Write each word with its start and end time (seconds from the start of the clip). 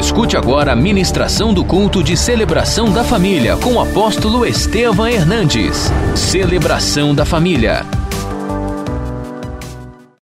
Escute 0.00 0.34
agora 0.34 0.72
a 0.72 0.74
ministração 0.76 1.52
do 1.52 1.62
culto 1.62 2.02
de 2.02 2.16
celebração 2.16 2.90
da 2.90 3.04
família 3.04 3.58
com 3.58 3.74
o 3.74 3.80
apóstolo 3.80 4.46
Estevam 4.46 5.06
Hernandes. 5.06 5.76
Celebração 6.16 7.14
da 7.14 7.26
família. 7.26 7.84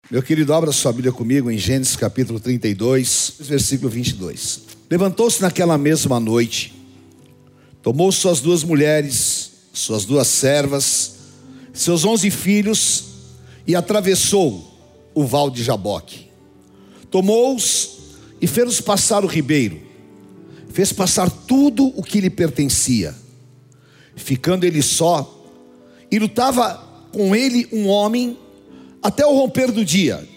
Meu 0.10 0.24
querido, 0.24 0.52
abra 0.52 0.72
sua 0.72 0.92
Bíblia 0.92 1.14
comigo 1.14 1.52
em 1.52 1.60
Gênesis 1.60 1.96
capítulo 1.96 2.40
32, 2.40 3.36
versículo 3.42 3.88
22. 3.92 4.62
Levantou-se 4.90 5.40
naquela 5.40 5.78
mesma 5.78 6.20
noite, 6.20 6.74
tomou 7.84 8.12
suas 8.12 8.42
duas 8.42 8.64
mulheres, 8.64 9.52
suas 9.72 10.06
duas 10.06 10.28
servas, 10.28 11.18
seus 11.72 12.04
onze 12.04 12.32
filhos 12.32 13.04
e 13.68 13.76
atravessou 13.76 14.76
o 15.14 15.24
val 15.24 15.52
de 15.52 15.64
Jaboque. 15.64 16.32
Tomou-os 17.12 18.01
e 18.42 18.48
fez-os 18.48 18.82
passar 18.82 19.24
o 19.24 19.28
ribeiro, 19.28 19.80
fez 20.70 20.92
passar 20.92 21.30
tudo 21.30 21.88
o 21.96 22.02
que 22.02 22.20
lhe 22.20 22.30
pertencia, 22.30 23.16
ficando 24.16 24.66
ele 24.66 24.82
só, 24.82 25.38
e 26.10 26.18
lutava 26.18 27.08
com 27.12 27.36
ele 27.36 27.68
um 27.72 27.88
homem 27.88 28.38
até 29.02 29.26
o 29.26 29.36
romper 29.36 29.72
do 29.72 29.86
dia. 29.86 30.28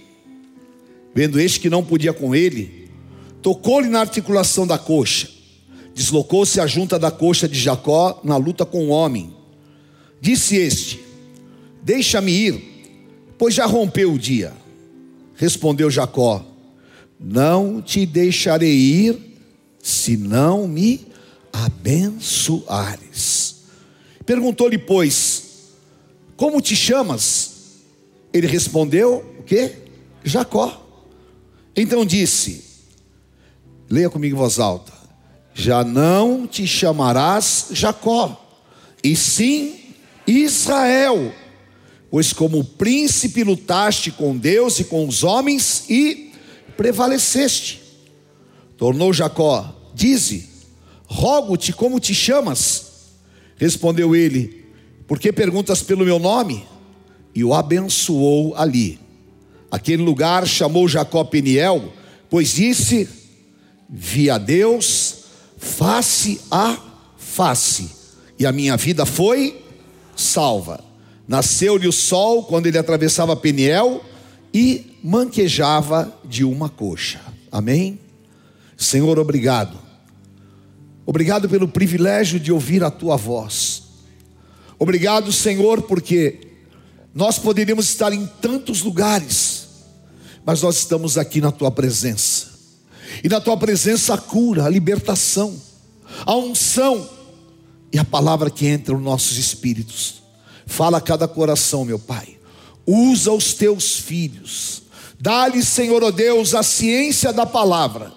Vendo 1.14 1.40
este 1.40 1.60
que 1.60 1.70
não 1.70 1.82
podia 1.82 2.12
com 2.12 2.34
ele, 2.34 2.90
tocou-lhe 3.40 3.88
na 3.88 4.00
articulação 4.00 4.66
da 4.66 4.76
coxa, 4.76 5.30
deslocou-se 5.94 6.60
a 6.60 6.66
junta 6.66 6.98
da 6.98 7.10
coxa 7.10 7.48
de 7.48 7.58
Jacó 7.58 8.20
na 8.22 8.36
luta 8.36 8.66
com 8.66 8.86
o 8.86 8.90
homem. 8.90 9.32
Disse 10.20 10.56
este: 10.56 11.00
Deixa-me 11.82 12.32
ir, 12.32 12.94
pois 13.38 13.54
já 13.54 13.64
rompeu 13.64 14.12
o 14.12 14.18
dia. 14.18 14.52
Respondeu 15.36 15.90
Jacó: 15.90 16.53
não 17.18 17.80
te 17.80 18.06
deixarei 18.06 18.74
ir, 18.74 19.18
se 19.82 20.16
não 20.16 20.66
me 20.66 21.06
abençoares. 21.52 23.56
Perguntou-lhe, 24.26 24.78
pois, 24.78 25.72
como 26.36 26.60
te 26.60 26.74
chamas? 26.74 27.52
Ele 28.32 28.46
respondeu, 28.46 29.24
o 29.38 29.42
que? 29.42 29.72
Jacó. 30.24 30.80
Então 31.76 32.04
disse, 32.04 32.64
leia 33.88 34.10
comigo 34.10 34.36
em 34.36 34.38
voz 34.38 34.58
alta: 34.58 34.92
Já 35.54 35.84
não 35.84 36.46
te 36.46 36.66
chamarás 36.66 37.66
Jacó, 37.70 38.40
e 39.02 39.14
sim 39.14 39.78
Israel, 40.26 41.32
pois 42.10 42.32
como 42.32 42.64
príncipe 42.64 43.44
lutaste 43.44 44.10
com 44.10 44.36
Deus 44.36 44.80
e 44.80 44.84
com 44.84 45.06
os 45.06 45.22
homens 45.22 45.84
e 45.88 46.32
prevaleceste. 46.76 47.82
Tornou 48.76 49.12
Jacó: 49.12 49.74
Dize, 49.94 50.48
rogo-te 51.06 51.72
como 51.72 52.00
te 52.00 52.14
chamas. 52.14 52.92
Respondeu 53.56 54.14
ele: 54.14 54.64
Por 55.06 55.18
que 55.18 55.32
perguntas 55.32 55.82
pelo 55.82 56.04
meu 56.04 56.18
nome? 56.18 56.66
E 57.34 57.42
o 57.42 57.54
abençoou 57.54 58.54
ali. 58.56 58.98
Aquele 59.70 60.02
lugar 60.02 60.46
chamou 60.46 60.88
Jacó 60.88 61.24
Peniel, 61.24 61.92
pois 62.30 62.54
disse: 62.54 63.08
Vi 63.88 64.30
a 64.30 64.38
Deus 64.38 65.24
face 65.56 66.40
a 66.50 66.78
face, 67.16 67.90
e 68.38 68.46
a 68.46 68.52
minha 68.52 68.76
vida 68.76 69.06
foi 69.06 69.64
salva. 70.14 70.82
Nasceu-lhe 71.26 71.88
o 71.88 71.92
sol 71.92 72.44
quando 72.44 72.66
ele 72.66 72.78
atravessava 72.78 73.34
Peniel, 73.34 74.02
e 74.54 74.98
manquejava 75.02 76.16
de 76.24 76.44
uma 76.44 76.68
coxa. 76.68 77.20
Amém? 77.50 77.98
Senhor, 78.76 79.18
obrigado. 79.18 79.76
Obrigado 81.04 81.48
pelo 81.48 81.66
privilégio 81.66 82.38
de 82.38 82.52
ouvir 82.52 82.84
a 82.84 82.90
tua 82.90 83.16
voz. 83.16 83.82
Obrigado, 84.78 85.32
Senhor, 85.32 85.82
porque 85.82 86.38
nós 87.12 87.36
poderíamos 87.36 87.88
estar 87.88 88.12
em 88.12 88.26
tantos 88.40 88.82
lugares, 88.82 89.66
mas 90.46 90.62
nós 90.62 90.76
estamos 90.76 91.18
aqui 91.18 91.40
na 91.40 91.50
tua 91.50 91.70
presença. 91.70 92.54
E 93.22 93.28
na 93.28 93.40
tua 93.40 93.56
presença 93.56 94.14
a 94.14 94.18
cura, 94.18 94.64
a 94.64 94.68
libertação, 94.68 95.54
a 96.24 96.34
unção 96.36 97.08
e 97.92 97.98
a 97.98 98.04
palavra 98.04 98.50
que 98.50 98.66
entra 98.66 98.94
nos 98.94 99.02
nossos 99.02 99.36
espíritos. 99.36 100.22
Fala 100.66 100.98
a 100.98 101.00
cada 101.00 101.26
coração, 101.26 101.84
meu 101.84 101.98
Pai 101.98 102.34
usa 102.86 103.32
os 103.32 103.54
teus 103.54 103.98
filhos, 103.98 104.82
dá-lhes, 105.18 105.68
Senhor, 105.68 106.02
ó 106.02 106.08
oh 106.08 106.12
Deus, 106.12 106.54
a 106.54 106.62
ciência 106.62 107.32
da 107.32 107.46
palavra, 107.46 108.12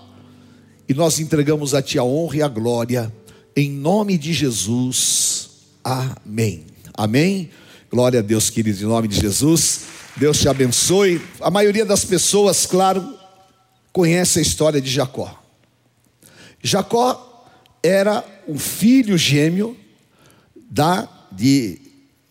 e 0.87 0.93
nós 0.93 1.19
entregamos 1.19 1.73
a 1.73 1.81
Ti 1.81 1.97
a 1.97 2.03
honra 2.03 2.37
e 2.37 2.41
a 2.41 2.47
glória, 2.47 3.13
em 3.55 3.71
nome 3.71 4.17
de 4.17 4.33
Jesus, 4.33 5.49
amém. 5.83 6.65
Amém. 6.93 7.49
Glória 7.91 8.19
a 8.19 8.23
Deus, 8.23 8.49
queridos, 8.49 8.81
em 8.81 8.85
nome 8.85 9.07
de 9.07 9.19
Jesus. 9.19 9.81
Deus 10.15 10.39
te 10.39 10.49
abençoe. 10.49 11.21
A 11.39 11.51
maioria 11.51 11.85
das 11.85 12.03
pessoas, 12.03 12.65
claro, 12.65 13.17
conhece 13.93 14.39
a 14.39 14.41
história 14.41 14.81
de 14.81 14.89
Jacó. 14.89 15.43
Jacó 16.61 17.45
era 17.83 18.25
um 18.47 18.57
filho 18.57 19.17
gêmeo 19.17 19.77
da 20.69 21.07
de 21.31 21.79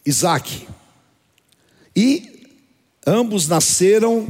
Isaac. 0.04 0.66
E 1.96 2.46
ambos 3.06 3.48
nasceram 3.48 4.28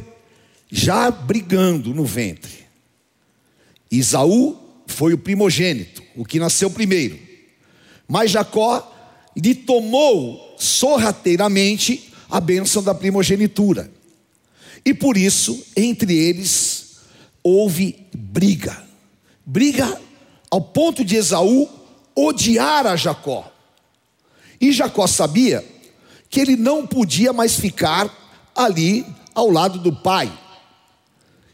já 0.71 1.11
brigando 1.11 1.93
no 1.93 2.05
ventre. 2.05 2.67
Isaú 3.91 4.57
foi 4.87 5.13
o 5.13 5.19
primogênito, 5.19 6.03
o 6.15 6.25
que 6.25 6.39
nasceu 6.39 6.71
primeiro. 6.71 7.19
Mas 8.07 8.31
Jacó 8.31 8.93
lhe 9.37 9.55
tomou 9.55 10.55
sorrateiramente 10.59 12.13
a 12.31 12.41
bênção 12.41 12.83
da 12.83 12.95
primogenitura. 12.95 13.91
E 14.85 14.95
por 14.95 15.17
isso, 15.17 15.65
entre 15.77 16.17
eles, 16.17 16.99
houve 17.43 18.07
briga. 18.15 18.85
Briga 19.45 20.01
ao 20.51 20.61
ponto 20.61 21.05
de 21.05 21.17
Esaú 21.17 21.69
odiar 22.15 22.87
a 22.87 22.97
Jacó. 22.97 23.53
E 24.61 24.73
Jacó 24.73 25.07
sabia 25.07 25.65
que 26.29 26.41
ele 26.41 26.57
não 26.57 26.87
podia 26.87 27.33
mais 27.33 27.57
ficar 27.57 28.11
ali 28.55 29.07
ao 29.35 29.51
lado 29.51 29.79
do 29.79 29.93
pai. 29.93 30.33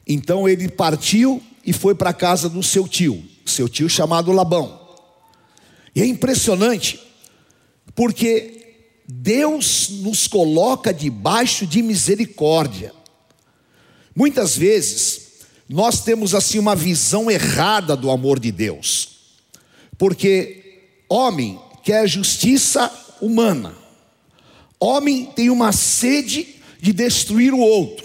Então 0.06 0.48
ele 0.48 0.68
partiu 0.68 1.42
e 1.64 1.72
foi 1.72 1.94
para 1.94 2.10
a 2.10 2.14
casa 2.14 2.48
do 2.48 2.62
seu 2.62 2.88
tio, 2.88 3.22
seu 3.44 3.68
tio 3.68 3.88
chamado 3.88 4.32
Labão. 4.32 4.80
E 5.94 6.00
é 6.00 6.06
impressionante, 6.06 7.00
porque 7.94 8.62
Deus 9.06 9.88
nos 9.90 10.26
coloca 10.26 10.92
debaixo 10.92 11.66
de 11.66 11.82
misericórdia. 11.82 12.92
Muitas 14.14 14.56
vezes 14.56 15.22
nós 15.68 16.02
temos 16.02 16.34
assim 16.34 16.58
uma 16.58 16.76
visão 16.76 17.30
errada 17.30 17.96
do 17.96 18.10
amor 18.10 18.38
de 18.38 18.50
Deus, 18.50 19.08
porque 19.98 20.82
homem 21.08 21.58
quer 21.82 22.06
justiça 22.06 22.90
humana, 23.20 23.74
Homem 24.82 25.26
tem 25.26 25.48
uma 25.48 25.70
sede 25.70 26.56
de 26.80 26.92
destruir 26.92 27.54
o 27.54 27.60
outro. 27.60 28.04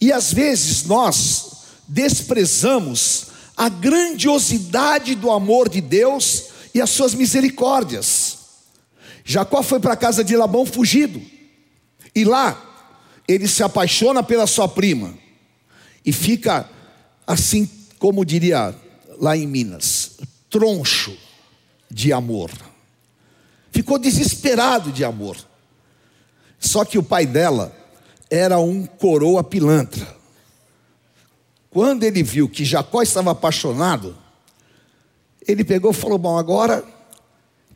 E 0.00 0.12
às 0.12 0.32
vezes 0.32 0.82
nós 0.82 1.52
desprezamos 1.86 3.26
a 3.56 3.68
grandiosidade 3.68 5.14
do 5.14 5.30
amor 5.30 5.68
de 5.68 5.80
Deus 5.80 6.46
e 6.74 6.80
as 6.80 6.90
suas 6.90 7.14
misericórdias. 7.14 8.38
Jacó 9.24 9.62
foi 9.62 9.78
para 9.78 9.92
a 9.92 9.96
casa 9.96 10.24
de 10.24 10.36
Labão 10.36 10.66
fugido. 10.66 11.22
E 12.12 12.24
lá 12.24 12.60
ele 13.28 13.46
se 13.46 13.62
apaixona 13.62 14.20
pela 14.20 14.48
sua 14.48 14.66
prima 14.66 15.16
e 16.04 16.12
fica 16.12 16.68
assim, 17.24 17.70
como 18.00 18.24
diria 18.24 18.74
lá 19.16 19.36
em 19.36 19.46
Minas, 19.46 20.16
troncho 20.50 21.16
de 21.88 22.12
amor. 22.12 22.50
Ficou 23.70 23.96
desesperado 23.96 24.90
de 24.90 25.04
amor. 25.04 25.47
Só 26.58 26.84
que 26.84 26.98
o 26.98 27.02
pai 27.02 27.26
dela 27.26 27.72
era 28.30 28.58
um 28.58 28.84
coroa 28.84 29.42
pilantra. 29.44 30.16
Quando 31.70 32.04
ele 32.04 32.22
viu 32.22 32.48
que 32.48 32.64
Jacó 32.64 33.02
estava 33.02 33.30
apaixonado, 33.30 34.16
ele 35.46 35.64
pegou 35.64 35.90
e 35.90 35.94
falou: 35.94 36.18
Bom, 36.18 36.36
agora, 36.36 36.84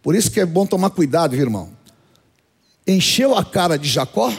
por 0.02 0.14
isso 0.14 0.30
que 0.30 0.40
é 0.40 0.46
bom 0.46 0.66
tomar 0.66 0.90
cuidado, 0.90 1.36
irmão. 1.36 1.70
Encheu 2.86 3.36
a 3.36 3.44
cara 3.44 3.78
de 3.78 3.88
Jacó 3.88 4.32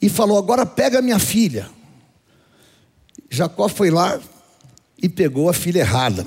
e 0.00 0.08
falou: 0.08 0.38
Agora 0.38 0.64
pega 0.64 1.02
minha 1.02 1.18
filha. 1.18 1.68
Jacó 3.28 3.68
foi 3.68 3.90
lá 3.90 4.20
e 5.02 5.08
pegou 5.08 5.48
a 5.48 5.52
filha 5.52 5.80
errada. 5.80 6.26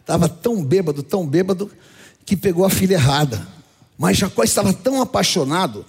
Estava 0.00 0.28
tão 0.28 0.64
bêbado, 0.64 1.02
tão 1.02 1.26
bêbado, 1.26 1.70
que 2.24 2.36
pegou 2.36 2.64
a 2.64 2.70
filha 2.70 2.94
errada. 2.94 3.46
Mas 3.98 4.16
Jacó 4.16 4.44
estava 4.44 4.72
tão 4.72 5.02
apaixonado 5.02 5.84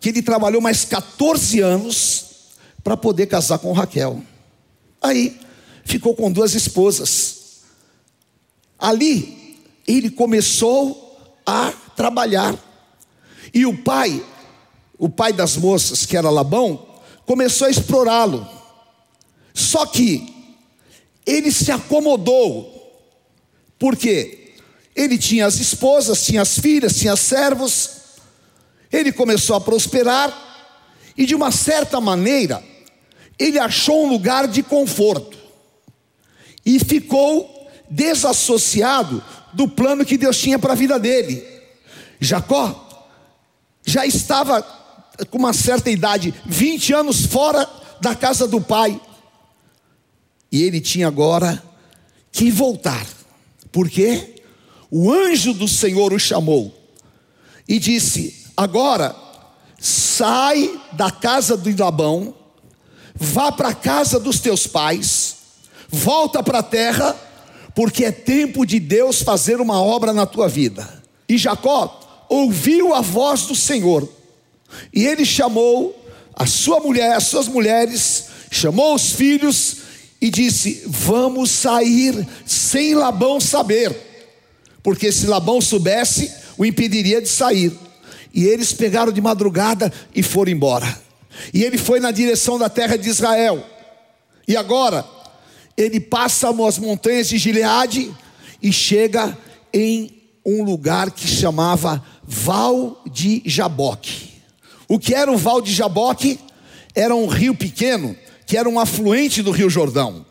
que 0.00 0.08
ele 0.08 0.20
trabalhou 0.20 0.60
mais 0.60 0.84
14 0.84 1.60
anos 1.60 2.24
para 2.82 2.96
poder 2.96 3.26
casar 3.26 3.60
com 3.60 3.72
Raquel. 3.72 4.20
Aí 5.00 5.40
ficou 5.84 6.14
com 6.16 6.30
duas 6.30 6.54
esposas. 6.54 7.62
Ali, 8.76 9.62
ele 9.86 10.10
começou 10.10 11.38
a 11.46 11.72
trabalhar. 11.94 12.58
E 13.54 13.64
o 13.64 13.78
pai, 13.78 14.24
o 14.98 15.08
pai 15.08 15.32
das 15.32 15.56
moças, 15.56 16.04
que 16.04 16.16
era 16.16 16.30
Labão, 16.30 16.84
começou 17.24 17.68
a 17.68 17.70
explorá-lo. 17.70 18.44
Só 19.54 19.86
que 19.86 20.34
ele 21.24 21.52
se 21.52 21.70
acomodou. 21.70 22.70
Por 23.78 23.96
quê? 23.96 24.41
Ele 24.94 25.16
tinha 25.16 25.46
as 25.46 25.58
esposas, 25.58 26.24
tinha 26.24 26.42
as 26.42 26.58
filhas, 26.58 26.96
tinha 26.96 27.16
servos. 27.16 27.90
Ele 28.90 29.10
começou 29.10 29.56
a 29.56 29.60
prosperar 29.60 30.32
e 31.16 31.24
de 31.24 31.34
uma 31.34 31.50
certa 31.50 32.00
maneira 32.00 32.62
ele 33.38 33.58
achou 33.58 34.04
um 34.04 34.08
lugar 34.08 34.46
de 34.46 34.62
conforto 34.62 35.36
e 36.64 36.78
ficou 36.78 37.70
desassociado 37.90 39.22
do 39.52 39.68
plano 39.68 40.04
que 40.04 40.16
Deus 40.16 40.38
tinha 40.38 40.58
para 40.58 40.72
a 40.72 40.76
vida 40.76 40.98
dele. 40.98 41.44
Jacó 42.20 42.88
já 43.84 44.06
estava 44.06 44.62
com 45.30 45.38
uma 45.38 45.52
certa 45.52 45.90
idade, 45.90 46.32
20 46.46 46.92
anos 46.92 47.26
fora 47.26 47.68
da 48.00 48.14
casa 48.14 48.46
do 48.46 48.60
pai, 48.60 49.00
e 50.50 50.62
ele 50.62 50.80
tinha 50.80 51.06
agora 51.06 51.62
que 52.30 52.50
voltar, 52.50 53.06
porque 53.70 54.41
o 54.94 55.10
anjo 55.10 55.54
do 55.54 55.66
Senhor 55.66 56.12
o 56.12 56.18
chamou 56.18 56.70
e 57.66 57.78
disse: 57.78 58.44
Agora 58.54 59.16
sai 59.80 60.78
da 60.92 61.10
casa 61.10 61.56
do 61.56 61.74
Labão, 61.82 62.34
vá 63.14 63.50
para 63.50 63.68
a 63.68 63.74
casa 63.74 64.20
dos 64.20 64.38
teus 64.38 64.66
pais, 64.66 65.36
volta 65.88 66.42
para 66.42 66.58
a 66.58 66.62
terra, 66.62 67.16
porque 67.74 68.04
é 68.04 68.12
tempo 68.12 68.66
de 68.66 68.78
Deus 68.78 69.22
fazer 69.22 69.62
uma 69.62 69.82
obra 69.82 70.12
na 70.12 70.26
tua 70.26 70.46
vida. 70.46 71.02
E 71.26 71.38
Jacó 71.38 72.26
ouviu 72.28 72.92
a 72.94 73.00
voz 73.00 73.46
do 73.46 73.54
Senhor, 73.54 74.06
e 74.92 75.06
ele 75.06 75.24
chamou 75.24 75.98
a 76.34 76.44
sua 76.44 76.80
mulher, 76.80 77.16
as 77.16 77.24
suas 77.24 77.48
mulheres, 77.48 78.26
chamou 78.50 78.94
os 78.94 79.12
filhos 79.12 79.78
e 80.20 80.28
disse: 80.28 80.84
Vamos 80.86 81.50
sair 81.50 82.28
sem 82.44 82.94
Labão 82.94 83.40
saber, 83.40 84.11
porque 84.82 85.12
se 85.12 85.26
Labão 85.26 85.60
soubesse, 85.60 86.32
o 86.56 86.64
impediria 86.64 87.20
de 87.20 87.28
sair. 87.28 87.72
E 88.34 88.44
eles 88.44 88.72
pegaram 88.72 89.12
de 89.12 89.20
madrugada 89.20 89.92
e 90.14 90.22
foram 90.22 90.52
embora. 90.52 91.00
E 91.52 91.62
ele 91.62 91.78
foi 91.78 92.00
na 92.00 92.10
direção 92.10 92.58
da 92.58 92.68
terra 92.68 92.96
de 92.96 93.08
Israel. 93.08 93.64
E 94.46 94.56
agora, 94.56 95.04
ele 95.76 96.00
passa 96.00 96.50
as 96.66 96.78
montanhas 96.78 97.28
de 97.28 97.38
Gileade 97.38 98.12
e 98.62 98.72
chega 98.72 99.36
em 99.72 100.10
um 100.44 100.62
lugar 100.62 101.10
que 101.10 101.26
chamava 101.26 102.02
Val 102.24 103.02
de 103.10 103.42
Jaboque. 103.44 104.32
O 104.88 104.98
que 104.98 105.14
era 105.14 105.30
o 105.30 105.36
Val 105.36 105.60
de 105.60 105.72
Jaboque? 105.72 106.38
Era 106.94 107.14
um 107.14 107.26
rio 107.26 107.54
pequeno, 107.54 108.14
que 108.46 108.56
era 108.56 108.68
um 108.68 108.78
afluente 108.78 109.42
do 109.42 109.50
Rio 109.50 109.70
Jordão, 109.70 110.26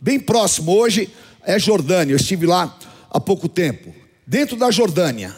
bem 0.00 0.18
próximo, 0.18 0.72
hoje 0.72 1.10
é 1.44 1.58
Jordânia. 1.58 2.12
Eu 2.12 2.16
estive 2.16 2.46
lá 2.46 2.76
há 3.10 3.20
pouco 3.20 3.48
tempo, 3.48 3.94
dentro 4.26 4.56
da 4.56 4.70
Jordânia, 4.70 5.34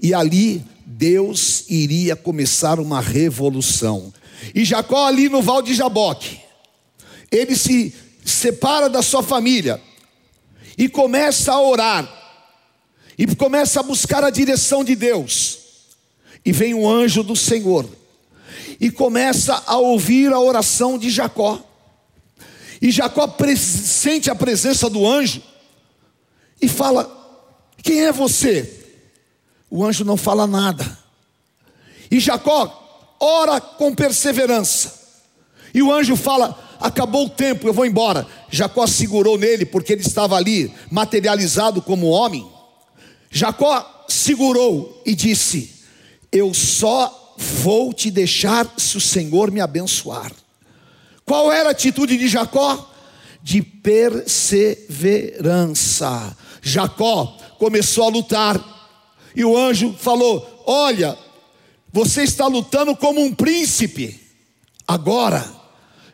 e 0.00 0.12
ali 0.12 0.64
Deus 0.84 1.64
iria 1.68 2.14
começar 2.14 2.78
uma 2.78 3.00
revolução. 3.00 4.12
E 4.54 4.64
Jacó, 4.64 5.06
ali 5.06 5.28
no 5.28 5.40
Val 5.40 5.62
de 5.62 5.74
Jaboque, 5.74 6.40
ele 7.30 7.56
se 7.56 7.94
separa 8.24 8.88
da 8.88 9.02
sua 9.02 9.22
família 9.22 9.80
e 10.76 10.88
começa 10.88 11.52
a 11.52 11.60
orar 11.60 12.22
e 13.16 13.26
começa 13.34 13.80
a 13.80 13.82
buscar 13.82 14.24
a 14.24 14.30
direção 14.30 14.84
de 14.84 14.94
Deus. 14.94 15.58
E 16.44 16.52
vem 16.52 16.74
um 16.74 16.88
anjo 16.88 17.22
do 17.22 17.34
Senhor 17.34 17.88
e 18.80 18.90
começa 18.90 19.62
a 19.66 19.76
ouvir 19.78 20.32
a 20.32 20.40
oração 20.40 20.98
de 20.98 21.08
Jacó. 21.10 21.62
E 22.82 22.90
Jacó 22.90 23.26
sente 23.56 24.30
a 24.30 24.34
presença 24.34 24.90
do 24.90 25.06
anjo 25.06 25.42
e 26.64 26.68
fala: 26.68 27.10
Quem 27.82 28.04
é 28.04 28.12
você? 28.12 28.84
O 29.70 29.84
anjo 29.84 30.04
não 30.04 30.16
fala 30.16 30.46
nada. 30.46 30.98
E 32.10 32.20
Jacó 32.20 33.16
ora 33.20 33.60
com 33.60 33.94
perseverança. 33.94 34.94
E 35.72 35.82
o 35.82 35.92
anjo 35.92 36.16
fala: 36.16 36.58
Acabou 36.80 37.26
o 37.26 37.30
tempo, 37.30 37.66
eu 37.66 37.72
vou 37.72 37.86
embora. 37.86 38.26
Jacó 38.50 38.86
segurou 38.86 39.38
nele 39.38 39.64
porque 39.64 39.92
ele 39.92 40.02
estava 40.02 40.36
ali 40.36 40.72
materializado 40.90 41.82
como 41.82 42.08
homem. 42.08 42.46
Jacó 43.30 44.04
segurou 44.08 45.02
e 45.04 45.14
disse: 45.14 45.72
Eu 46.30 46.54
só 46.54 47.34
vou 47.36 47.92
te 47.92 48.10
deixar 48.10 48.72
se 48.76 48.96
o 48.96 49.00
Senhor 49.00 49.50
me 49.50 49.60
abençoar. 49.60 50.32
Qual 51.24 51.50
era 51.50 51.70
a 51.70 51.72
atitude 51.72 52.16
de 52.16 52.28
Jacó? 52.28 52.92
De 53.42 53.60
perseverança. 53.60 56.36
Jacó 56.64 57.36
começou 57.58 58.04
a 58.04 58.08
lutar, 58.08 58.58
e 59.36 59.44
o 59.44 59.56
anjo 59.56 59.94
falou: 59.98 60.64
Olha, 60.66 61.16
você 61.92 62.22
está 62.22 62.46
lutando 62.46 62.96
como 62.96 63.22
um 63.22 63.32
príncipe, 63.32 64.18
agora 64.88 65.44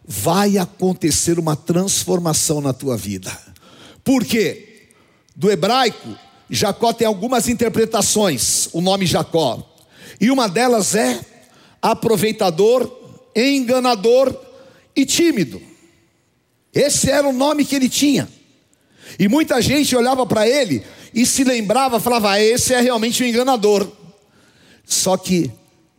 vai 0.05 0.59
acontecer 0.59 1.39
uma 1.39 1.55
transformação 1.55 2.61
na 2.61 2.73
tua 2.73 2.97
vida. 2.97 3.31
Por 4.03 4.25
quê? 4.25 4.89
Do 5.37 5.49
hebraico, 5.51 6.19
Jacó 6.51 6.93
tem 6.93 7.07
algumas 7.07 7.49
interpretações, 7.49 8.69
o 8.73 8.81
nome 8.81 9.07
Jacó. 9.07 9.65
E 10.21 10.31
uma 10.33 10.49
delas 10.49 10.97
é 10.97 11.21
aproveitador, 11.81 12.91
enganador 13.35 14.37
e 14.97 15.07
tímido. 15.07 15.63
Esse 16.75 17.09
era 17.09 17.29
o 17.29 17.33
nome 17.33 17.65
que 17.65 17.77
ele 17.77 17.89
tinha. 17.89 18.29
E 19.19 19.29
muita 19.29 19.61
gente 19.61 19.95
olhava 19.97 20.25
para 20.27 20.49
ele 20.49 20.83
e 21.15 21.27
se 21.27 21.45
lembrava, 21.45 22.01
falava: 22.01 22.33
ah, 22.33 22.43
esse 22.43 22.75
é 22.75 22.81
realmente 22.81 23.23
um 23.23 23.27
enganador. 23.27 23.91
Só 24.85 25.17
que 25.17 25.51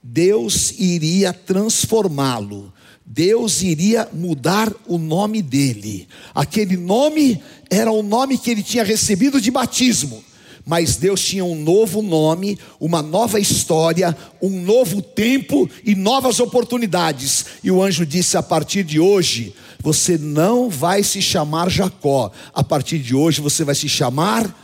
Deus 0.01 0.73
iria 0.77 1.33
transformá-lo. 1.33 2.73
Deus 3.05 3.61
iria 3.61 4.07
mudar 4.13 4.71
o 4.87 4.97
nome 4.97 5.41
dele. 5.41 6.07
Aquele 6.33 6.77
nome 6.77 7.41
era 7.69 7.91
o 7.91 8.01
nome 8.01 8.37
que 8.37 8.49
ele 8.49 8.63
tinha 8.63 8.83
recebido 8.83 9.41
de 9.41 9.51
batismo 9.51 10.23
mas 10.65 10.95
Deus 10.95 11.23
tinha 11.23 11.43
um 11.43 11.55
novo 11.61 12.01
nome, 12.01 12.57
uma 12.79 13.01
nova 13.01 13.39
história, 13.39 14.15
um 14.41 14.61
novo 14.61 15.01
tempo 15.01 15.69
e 15.83 15.95
novas 15.95 16.39
oportunidades. 16.39 17.45
E 17.63 17.71
o 17.71 17.81
anjo 17.81 18.05
disse: 18.05 18.37
a 18.37 18.43
partir 18.43 18.83
de 18.83 18.99
hoje, 18.99 19.53
você 19.81 20.17
não 20.17 20.69
vai 20.69 21.03
se 21.03 21.21
chamar 21.21 21.69
Jacó, 21.69 22.31
a 22.53 22.63
partir 22.63 22.99
de 22.99 23.15
hoje 23.15 23.41
você 23.41 23.63
vai 23.63 23.75
se 23.75 23.89
chamar 23.89 24.55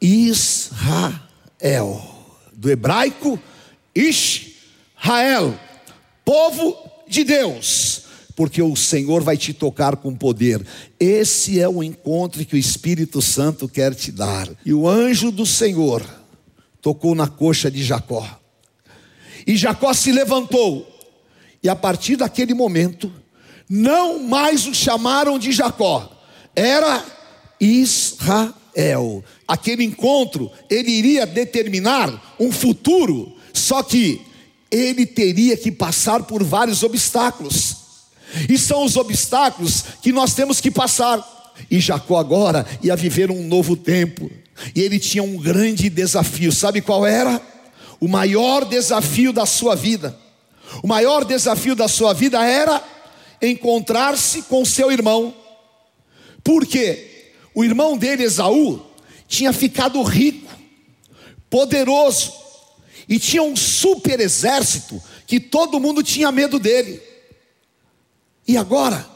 Israel. 0.00 0.80
Do 2.52 2.70
hebraico, 2.70 3.38
Israel, 3.94 5.58
povo 6.24 6.76
de 7.08 7.24
Deus 7.24 8.04
porque 8.36 8.60
o 8.60 8.74
Senhor 8.74 9.22
vai 9.22 9.36
te 9.36 9.52
tocar 9.52 9.96
com 9.96 10.14
poder. 10.14 10.64
Esse 10.98 11.60
é 11.60 11.68
o 11.68 11.82
encontro 11.82 12.44
que 12.44 12.56
o 12.56 12.58
Espírito 12.58 13.22
Santo 13.22 13.68
quer 13.68 13.94
te 13.94 14.10
dar. 14.10 14.48
E 14.64 14.74
o 14.74 14.88
anjo 14.88 15.30
do 15.30 15.46
Senhor 15.46 16.04
tocou 16.80 17.14
na 17.14 17.28
coxa 17.28 17.70
de 17.70 17.82
Jacó. 17.82 18.40
E 19.46 19.56
Jacó 19.56 19.92
se 19.94 20.10
levantou. 20.10 20.90
E 21.62 21.68
a 21.68 21.76
partir 21.76 22.16
daquele 22.16 22.54
momento, 22.54 23.10
não 23.68 24.18
mais 24.20 24.66
o 24.66 24.74
chamaram 24.74 25.38
de 25.38 25.52
Jacó, 25.52 26.10
era 26.54 27.04
Israel. 27.60 29.24
Aquele 29.46 29.84
encontro, 29.84 30.50
ele 30.68 30.90
iria 30.90 31.26
determinar 31.26 32.36
um 32.38 32.50
futuro, 32.52 33.32
só 33.52 33.82
que 33.82 34.20
ele 34.70 35.06
teria 35.06 35.56
que 35.56 35.70
passar 35.70 36.24
por 36.24 36.42
vários 36.42 36.82
obstáculos. 36.82 37.76
E 38.48 38.58
são 38.58 38.84
os 38.84 38.96
obstáculos 38.96 39.84
que 40.02 40.12
nós 40.12 40.34
temos 40.34 40.60
que 40.60 40.70
passar. 40.70 41.22
E 41.70 41.78
Jacó 41.78 42.18
agora 42.18 42.66
ia 42.82 42.96
viver 42.96 43.30
um 43.30 43.46
novo 43.46 43.76
tempo. 43.76 44.28
E 44.74 44.80
ele 44.80 44.98
tinha 44.98 45.22
um 45.22 45.36
grande 45.36 45.88
desafio. 45.88 46.50
Sabe 46.50 46.80
qual 46.80 47.06
era? 47.06 47.40
O 48.00 48.08
maior 48.08 48.64
desafio 48.64 49.32
da 49.32 49.46
sua 49.46 49.76
vida. 49.76 50.18
O 50.82 50.88
maior 50.88 51.24
desafio 51.24 51.76
da 51.76 51.86
sua 51.86 52.12
vida 52.12 52.44
era 52.44 52.82
encontrar-se 53.48 54.42
com 54.42 54.64
seu 54.64 54.90
irmão. 54.90 55.34
Porque 56.42 57.32
o 57.54 57.64
irmão 57.64 57.96
dele, 57.96 58.24
Esaú, 58.24 58.84
tinha 59.26 59.52
ficado 59.52 60.02
rico, 60.02 60.50
poderoso, 61.48 62.32
e 63.08 63.18
tinha 63.18 63.42
um 63.42 63.56
super 63.56 64.20
exército 64.20 65.02
que 65.26 65.38
todo 65.38 65.80
mundo 65.80 66.02
tinha 66.02 66.32
medo 66.32 66.58
dele. 66.58 67.00
E 68.46 68.56
agora, 68.56 69.06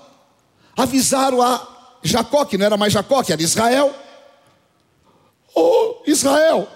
avisaram 0.76 1.42
a 1.42 1.99
Jacó, 2.02 2.44
que 2.44 2.56
não 2.56 2.66
era 2.66 2.76
mais 2.76 2.92
Jacó, 2.92 3.23
que 3.23 3.32
era 3.32 3.42
Israel. 3.42 3.94
Oh, 5.54 6.02
Israel. 6.06 6.68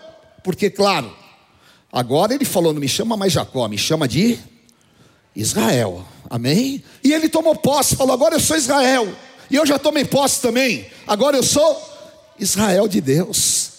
Porque, 0.42 0.68
claro, 0.68 1.14
agora 1.90 2.34
ele 2.34 2.44
falou: 2.44 2.72
não 2.72 2.80
me 2.80 2.88
chama 2.88 3.16
mais 3.16 3.32
Jacó, 3.32 3.68
me 3.68 3.78
chama 3.78 4.08
de 4.08 4.38
Israel. 5.34 6.04
Amém? 6.32 6.82
E 7.04 7.12
ele 7.12 7.28
tomou 7.28 7.54
posse, 7.54 7.94
falou: 7.94 8.14
agora 8.14 8.36
eu 8.36 8.40
sou 8.40 8.56
Israel. 8.56 9.14
E 9.50 9.54
eu 9.54 9.66
já 9.66 9.78
tomei 9.78 10.02
posse 10.02 10.40
também. 10.40 10.86
Agora 11.06 11.36
eu 11.36 11.42
sou 11.42 11.78
Israel 12.40 12.88
de 12.88 13.02
Deus. 13.02 13.72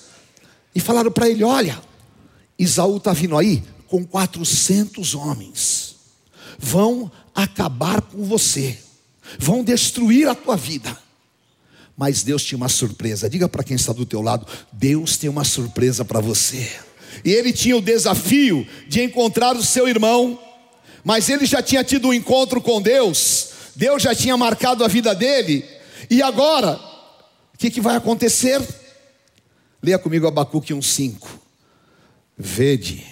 E 0.75 0.79
falaram 0.79 1.11
para 1.11 1.27
ele: 1.27 1.43
olha, 1.43 1.81
Isaú 2.59 2.97
está 2.97 3.11
vindo 3.11 3.35
aí 3.35 3.63
com 3.87 4.05
400 4.05 5.15
homens. 5.15 5.95
Vão 6.59 7.11
acabar 7.33 7.99
com 8.01 8.23
você. 8.23 8.77
Vão 9.39 9.63
destruir 9.63 10.29
a 10.29 10.35
tua 10.35 10.55
vida. 10.55 10.95
Mas 11.97 12.21
Deus 12.21 12.43
tinha 12.43 12.57
uma 12.57 12.69
surpresa. 12.69 13.27
Diga 13.27 13.49
para 13.49 13.63
quem 13.63 13.75
está 13.75 13.93
do 13.93 14.05
teu 14.05 14.21
lado: 14.21 14.45
Deus 14.71 15.17
tem 15.17 15.27
uma 15.27 15.43
surpresa 15.43 16.05
para 16.05 16.19
você. 16.19 16.71
E 17.25 17.31
ele 17.31 17.51
tinha 17.51 17.75
o 17.75 17.81
desafio 17.81 18.67
de 18.87 19.01
encontrar 19.01 19.55
o 19.55 19.63
seu 19.63 19.87
irmão, 19.87 20.39
mas 21.03 21.29
ele 21.29 21.45
já 21.45 21.61
tinha 21.61 21.83
tido 21.83 22.07
um 22.07 22.13
encontro 22.13 22.61
com 22.61 22.81
Deus. 22.81 23.49
Deus 23.75 24.01
já 24.01 24.13
tinha 24.13 24.37
marcado 24.37 24.83
a 24.83 24.87
vida 24.87 25.13
dele. 25.13 25.65
E 26.09 26.21
agora, 26.21 26.79
o 27.53 27.57
que, 27.57 27.69
que 27.69 27.81
vai 27.81 27.95
acontecer? 27.95 28.61
Leia 29.81 29.99
comigo 29.99 30.27
Abacuque 30.27 30.73
1,5. 30.73 31.27
Vede, 32.37 33.05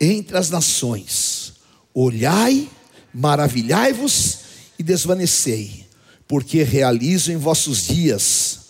entre 0.00 0.36
as 0.36 0.50
nações, 0.50 1.54
olhai, 1.94 2.68
maravilhai-vos 3.12 4.38
e 4.78 4.82
desvanecei 4.82 5.84
porque 6.26 6.62
realizo 6.62 7.30
em 7.30 7.36
vossos 7.36 7.86
dias 7.86 8.60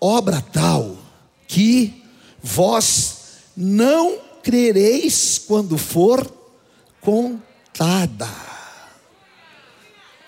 obra 0.00 0.40
tal 0.40 0.96
que 1.46 2.04
vós 2.42 3.16
não 3.56 4.18
crereis 4.42 5.38
quando 5.38 5.76
for 5.76 6.30
contada. 7.78 8.28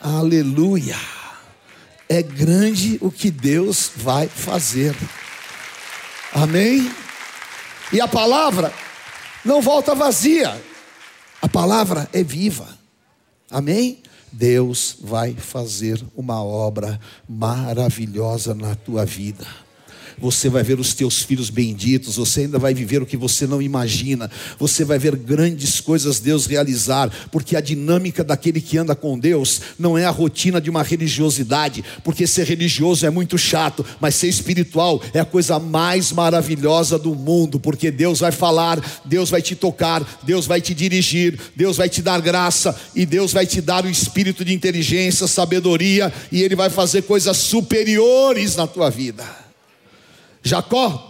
Aleluia! 0.01 0.97
É 2.09 2.23
grande 2.23 2.97
o 3.01 3.11
que 3.11 3.31
Deus 3.31 3.91
vai 3.95 4.29
fazer. 4.29 4.97
Amém? 6.33 6.91
E 7.93 8.01
a 8.01 8.07
palavra 8.07 8.73
não 9.45 9.61
volta 9.61 9.95
vazia. 9.95 10.61
A 11.43 11.49
palavra 11.49 12.09
é 12.13 12.23
viva. 12.23 12.69
Amém? 13.51 14.03
Deus 14.33 14.97
vai 15.01 15.35
fazer 15.35 16.05
uma 16.17 16.43
obra 16.43 17.01
maravilhosa 17.29 18.55
na 18.55 18.75
tua 18.77 19.05
vida 19.05 19.47
você 20.21 20.49
vai 20.49 20.63
ver 20.63 20.79
os 20.79 20.95
teus 20.95 21.23
filhos 21.23 21.51
benditos, 21.51 22.17
você 22.17 22.43
ainda 22.43 22.59
vai 22.59 22.75
viver 22.75 23.03
o 23.03 23.07
que 23.07 23.17
você 23.17 23.47
não 23.47 23.63
imagina, 23.63 24.31
você 24.59 24.85
vai 24.85 24.99
ver 24.99 25.17
grandes 25.17 25.81
coisas 25.81 26.21
Deus 26.21 26.47
realizar, 26.47 27.11
porque 27.31 27.57
a 27.57 27.61
dinâmica 27.61 28.23
daquele 28.23 28.61
que 28.61 28.79
anda 28.79 28.95
com 28.95 29.19
Deus 29.19 29.61
não 29.79 29.97
é 29.97 30.05
a 30.05 30.11
rotina 30.11 30.61
de 30.61 30.71
uma 30.71 30.83
religiosidade, 30.83 31.85
porque 32.05 32.27
ser 32.27 32.47
religioso 32.47 33.07
é 33.07 33.11
muito 33.11 33.39
chato, 33.39 33.85
mas 34.01 34.15
ser 34.15 34.29
espiritual 34.29 35.03
é 35.15 35.21
a 35.21 35.25
coisa 35.25 35.59
mais 35.59 36.13
maravilhosa 36.13 36.99
do 36.99 37.15
mundo, 37.15 37.59
porque 37.59 37.91
Deus 37.91 38.21
vai 38.21 38.33
falar, 38.33 38.81
Deus 39.05 39.31
vai 39.31 39.43
te 39.43 39.55
tocar, 39.55 40.21
Deus 40.23 40.47
vai 40.47 40.61
te 40.61 40.75
dirigir, 40.75 41.39
Deus 41.57 41.77
vai 41.77 41.89
te 41.89 42.03
dar 42.03 42.21
graça 42.21 42.79
e 42.95 43.07
Deus 43.07 43.33
vai 43.33 43.47
te 43.47 43.61
dar 43.61 43.85
o 43.85 43.91
espírito 43.91 44.45
de 44.45 44.53
inteligência, 44.53 45.27
sabedoria 45.27 46.13
e 46.31 46.43
Ele 46.43 46.57
vai 46.57 46.71
fazer 46.71 47.03
coisas 47.03 47.37
superiores 47.37 48.57
na 48.57 48.67
tua 48.67 48.91
vida. 48.91 49.50
Jacó 50.43 51.09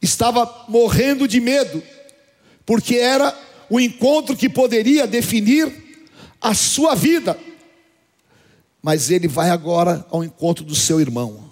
estava 0.00 0.66
morrendo 0.68 1.26
de 1.26 1.40
medo, 1.40 1.82
porque 2.66 2.96
era 2.96 3.36
o 3.70 3.80
encontro 3.80 4.36
que 4.36 4.48
poderia 4.48 5.06
definir 5.06 5.72
a 6.40 6.54
sua 6.54 6.94
vida. 6.94 7.38
Mas 8.82 9.10
ele 9.10 9.26
vai 9.26 9.50
agora 9.50 10.06
ao 10.10 10.22
encontro 10.22 10.64
do 10.64 10.74
seu 10.74 11.00
irmão, 11.00 11.50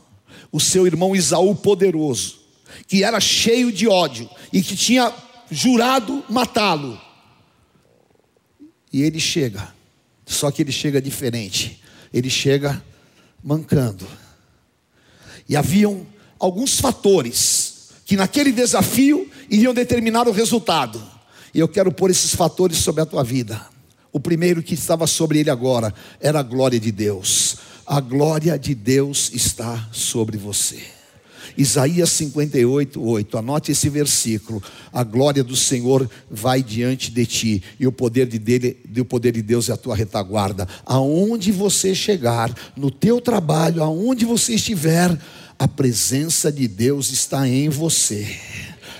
o 0.50 0.60
seu 0.60 0.86
irmão 0.86 1.16
Isaú 1.16 1.54
poderoso, 1.54 2.40
que 2.86 3.02
era 3.02 3.18
cheio 3.20 3.72
de 3.72 3.88
ódio 3.88 4.28
e 4.52 4.62
que 4.62 4.76
tinha 4.76 5.12
jurado 5.50 6.24
matá-lo. 6.28 7.00
E 8.92 9.02
ele 9.02 9.18
chega, 9.18 9.74
só 10.26 10.50
que 10.50 10.60
ele 10.60 10.72
chega 10.72 11.00
diferente, 11.00 11.82
ele 12.12 12.28
chega 12.28 12.84
mancando. 13.42 14.06
E 15.48 15.56
haviam 15.56 16.06
alguns 16.42 16.80
fatores 16.80 17.90
que 18.04 18.16
naquele 18.16 18.50
desafio 18.50 19.30
iriam 19.48 19.72
determinar 19.72 20.26
o 20.26 20.32
resultado. 20.32 21.00
E 21.54 21.60
eu 21.60 21.68
quero 21.68 21.92
pôr 21.92 22.10
esses 22.10 22.34
fatores 22.34 22.78
sobre 22.78 23.00
a 23.00 23.06
tua 23.06 23.22
vida. 23.22 23.64
O 24.12 24.18
primeiro 24.18 24.60
que 24.60 24.74
estava 24.74 25.06
sobre 25.06 25.38
ele 25.38 25.50
agora 25.50 25.94
era 26.20 26.40
a 26.40 26.42
glória 26.42 26.80
de 26.80 26.90
Deus. 26.90 27.58
A 27.86 28.00
glória 28.00 28.58
de 28.58 28.74
Deus 28.74 29.30
está 29.32 29.88
sobre 29.92 30.36
você. 30.36 30.82
Isaías 31.56 32.10
58, 32.10 33.00
8. 33.00 33.38
Anote 33.38 33.72
esse 33.72 33.88
versículo. 33.88 34.60
A 34.92 35.04
glória 35.04 35.44
do 35.44 35.54
Senhor 35.54 36.10
vai 36.30 36.62
diante 36.62 37.10
de 37.10 37.26
ti, 37.26 37.62
e 37.78 37.86
o 37.86 37.92
poder 37.92 38.26
de, 38.26 38.38
dele, 38.38 38.78
o 38.98 39.04
poder 39.04 39.32
de 39.32 39.42
Deus 39.42 39.68
é 39.68 39.72
a 39.72 39.76
tua 39.76 39.94
retaguarda. 39.94 40.66
Aonde 40.84 41.52
você 41.52 41.94
chegar, 41.94 42.52
no 42.76 42.90
teu 42.90 43.20
trabalho, 43.20 43.82
aonde 43.82 44.24
você 44.24 44.54
estiver, 44.54 45.16
a 45.62 45.68
presença 45.68 46.50
de 46.50 46.66
Deus 46.66 47.10
está 47.10 47.46
em 47.46 47.68
você. 47.68 48.36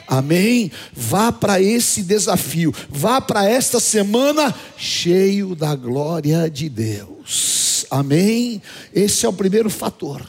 Amém? 0.07 0.71
Vá 0.93 1.33
para 1.33 1.61
esse 1.61 2.05
desafio, 2.05 2.73
vá 2.89 3.21
para 3.21 3.45
esta 3.51 3.81
semana 3.81 4.55
cheio 4.77 5.57
da 5.57 5.75
glória 5.75 6.49
de 6.49 6.69
Deus. 6.69 7.85
Amém? 7.91 8.63
Esse 8.95 9.27
é 9.27 9.29
o 9.29 9.33
primeiro 9.33 9.69
fator. 9.69 10.25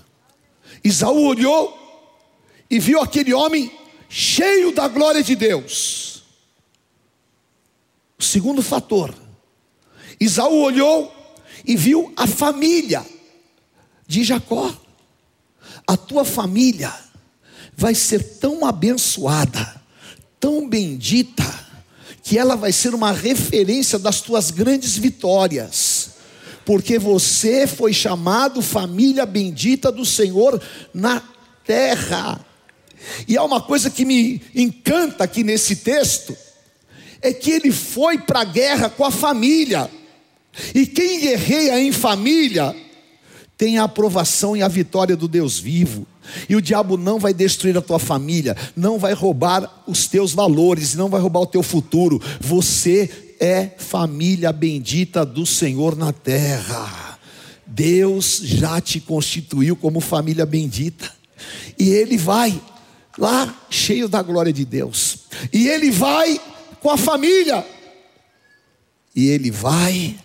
Isaú 0.83 1.23
olhou 1.27 1.77
e 2.67 2.79
viu 2.79 2.99
aquele 2.99 3.31
homem 3.31 3.71
cheio 4.09 4.71
da 4.71 4.87
glória 4.87 5.21
de 5.21 5.35
Deus. 5.35 6.23
O 8.17 8.23
segundo 8.23 8.63
fator, 8.63 9.13
Isaú 10.19 10.63
olhou 10.63 11.13
e 11.63 11.75
viu 11.75 12.11
a 12.17 12.25
família 12.25 13.05
de 14.07 14.23
Jacó 14.23 14.75
a 15.87 15.97
tua 15.97 16.25
família 16.25 16.93
vai 17.75 17.95
ser 17.95 18.23
tão 18.39 18.65
abençoada, 18.65 19.81
tão 20.39 20.67
bendita, 20.67 21.43
que 22.23 22.37
ela 22.37 22.55
vai 22.55 22.71
ser 22.71 22.95
uma 22.95 23.11
referência 23.11 23.99
das 23.99 24.21
tuas 24.21 24.49
grandes 24.49 24.97
vitórias, 24.97 26.11
porque 26.65 26.97
você 26.97 27.67
foi 27.67 27.93
chamado 27.93 28.61
família 28.61 29.25
bendita 29.25 29.91
do 29.91 30.05
Senhor 30.05 30.61
na 30.93 31.21
terra. 31.65 32.39
E 33.27 33.35
há 33.35 33.43
uma 33.43 33.59
coisa 33.59 33.89
que 33.89 34.05
me 34.05 34.41
encanta 34.55 35.25
aqui 35.25 35.43
nesse 35.43 35.77
texto, 35.77 36.35
é 37.21 37.33
que 37.33 37.51
ele 37.51 37.71
foi 37.71 38.17
para 38.17 38.41
a 38.41 38.45
guerra 38.45 38.89
com 38.89 39.03
a 39.03 39.11
família, 39.11 39.89
e 40.73 40.85
quem 40.85 41.19
guerreia 41.19 41.81
em 41.81 41.91
família, 41.91 42.75
tem 43.63 43.77
a 43.77 43.85
aprovação 43.85 44.57
e 44.57 44.61
a 44.61 44.67
vitória 44.67 45.15
do 45.15 45.25
Deus 45.25 45.57
vivo. 45.57 46.05
E 46.49 46.55
o 46.57 46.61
diabo 46.61 46.97
não 46.97 47.17
vai 47.17 47.33
destruir 47.33 47.77
a 47.77 47.81
tua 47.81 47.97
família, 47.97 48.57
não 48.75 48.99
vai 48.99 49.13
roubar 49.13 49.85
os 49.87 50.05
teus 50.05 50.33
valores, 50.33 50.95
não 50.95 51.07
vai 51.07 51.21
roubar 51.21 51.39
o 51.39 51.47
teu 51.47 51.63
futuro. 51.63 52.21
Você 52.41 53.09
é 53.39 53.69
família 53.77 54.51
bendita 54.51 55.25
do 55.25 55.45
Senhor 55.45 55.95
na 55.95 56.11
terra. 56.11 57.17
Deus 57.65 58.41
já 58.43 58.81
te 58.81 58.99
constituiu 58.99 59.77
como 59.77 60.01
família 60.01 60.45
bendita. 60.45 61.09
E 61.79 61.87
ele 61.87 62.17
vai 62.17 62.61
lá 63.17 63.65
cheio 63.69 64.09
da 64.09 64.21
glória 64.21 64.51
de 64.51 64.65
Deus. 64.65 65.19
E 65.53 65.69
ele 65.69 65.89
vai 65.89 66.37
com 66.81 66.89
a 66.89 66.97
família. 66.97 67.65
E 69.15 69.27
ele 69.27 69.49
vai 69.49 70.17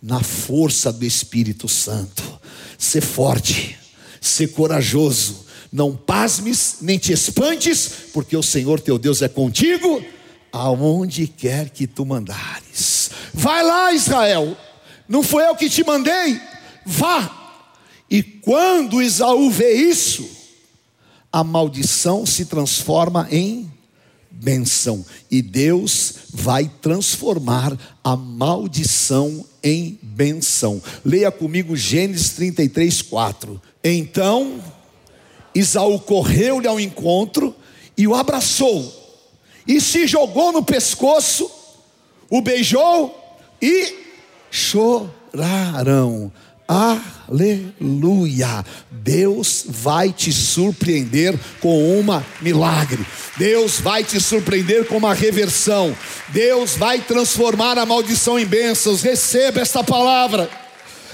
na 0.00 0.22
força 0.22 0.92
do 0.92 1.04
Espírito 1.04 1.68
Santo. 1.68 2.37
Ser 2.78 3.02
forte, 3.02 3.76
ser 4.20 4.48
corajoso, 4.52 5.44
não 5.70 5.94
pasmes 5.94 6.76
nem 6.80 6.96
te 6.96 7.12
espantes, 7.12 7.90
porque 8.12 8.36
o 8.36 8.42
Senhor 8.42 8.80
teu 8.80 8.98
Deus 8.98 9.20
é 9.20 9.28
contigo, 9.28 10.02
aonde 10.52 11.26
quer 11.26 11.68
que 11.68 11.86
tu 11.86 12.06
mandares. 12.06 13.10
Vai 13.34 13.62
lá, 13.62 13.92
Israel, 13.92 14.56
não 15.08 15.22
foi 15.22 15.44
eu 15.44 15.56
que 15.56 15.68
te 15.68 15.84
mandei, 15.84 16.40
vá. 16.86 17.34
E 18.10 18.22
quando 18.22 19.02
Isaú 19.02 19.50
vê 19.50 19.72
isso, 19.72 20.28
a 21.30 21.44
maldição 21.44 22.24
se 22.24 22.46
transforma 22.46 23.28
em 23.30 23.70
benção, 24.30 25.04
e 25.30 25.42
Deus 25.42 26.14
vai 26.32 26.70
transformar 26.80 27.76
a 28.02 28.16
maldição 28.16 29.44
em 29.62 29.98
benção. 30.02 30.80
Leia 31.04 31.30
comigo 31.30 31.76
Gênesis 31.76 32.30
33, 32.30 33.02
4. 33.02 33.60
Então 33.82 34.60
Isaú 35.54 35.98
correu-lhe 35.98 36.68
ao 36.68 36.78
encontro 36.78 37.54
e 37.96 38.06
o 38.06 38.14
abraçou, 38.14 38.94
e 39.66 39.80
se 39.80 40.06
jogou 40.06 40.52
no 40.52 40.62
pescoço, 40.62 41.50
o 42.30 42.40
beijou 42.40 43.14
e 43.60 43.94
choraram. 44.50 46.30
Aleluia! 46.68 48.62
Deus 48.90 49.64
vai 49.66 50.12
te 50.12 50.30
surpreender 50.30 51.34
com 51.62 51.98
uma 51.98 52.22
milagre. 52.42 53.06
Deus 53.38 53.80
vai 53.80 54.04
te 54.04 54.20
surpreender 54.20 54.86
com 54.86 54.98
uma 54.98 55.14
reversão. 55.14 55.96
Deus 56.28 56.76
vai 56.76 57.00
transformar 57.00 57.78
a 57.78 57.86
maldição 57.86 58.38
em 58.38 58.44
bênçãos. 58.44 59.00
Receba 59.00 59.60
esta 59.60 59.82
palavra. 59.82 60.50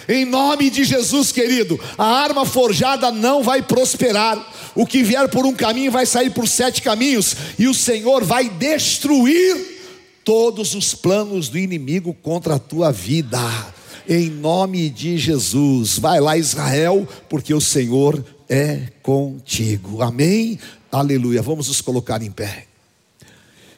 Em 0.08 0.24
nome 0.24 0.70
de 0.70 0.82
Jesus, 0.82 1.30
querido, 1.30 1.78
a 1.96 2.04
arma 2.04 2.44
forjada 2.44 3.12
não 3.12 3.40
vai 3.40 3.62
prosperar. 3.62 4.36
O 4.74 4.84
que 4.84 5.04
vier 5.04 5.28
por 5.28 5.46
um 5.46 5.54
caminho 5.54 5.92
vai 5.92 6.04
sair 6.04 6.30
por 6.30 6.48
sete 6.48 6.82
caminhos, 6.82 7.36
e 7.56 7.68
o 7.68 7.74
Senhor 7.74 8.24
vai 8.24 8.48
destruir 8.48 9.56
todos 10.24 10.74
os 10.74 10.94
planos 10.94 11.48
do 11.48 11.56
inimigo 11.56 12.12
contra 12.12 12.56
a 12.56 12.58
tua 12.58 12.90
vida. 12.90 13.38
Em 14.08 14.28
nome 14.28 14.90
de 14.90 15.16
Jesus, 15.16 15.98
vai 15.98 16.20
lá, 16.20 16.36
Israel, 16.36 17.08
porque 17.28 17.54
o 17.54 17.60
Senhor 17.60 18.24
é 18.48 18.88
contigo. 19.02 20.02
Amém? 20.02 20.58
Aleluia. 20.92 21.40
Vamos 21.40 21.68
nos 21.68 21.80
colocar 21.80 22.22
em 22.22 22.30
pé. 22.30 22.66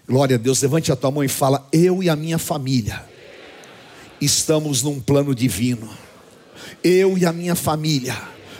Glória 0.08 0.36
a 0.36 0.38
Deus. 0.38 0.60
Levante 0.62 0.90
a 0.90 0.96
tua 0.96 1.10
mão 1.10 1.22
e 1.22 1.28
fala: 1.28 1.66
Eu 1.72 2.02
e 2.02 2.10
a 2.10 2.16
minha 2.16 2.38
família 2.38 3.04
estamos 4.20 4.82
num 4.82 4.98
plano 5.00 5.34
divino 5.34 5.88
eu 6.82 7.18
e 7.18 7.26
a 7.26 7.32
minha 7.32 7.54
família 7.54 8.16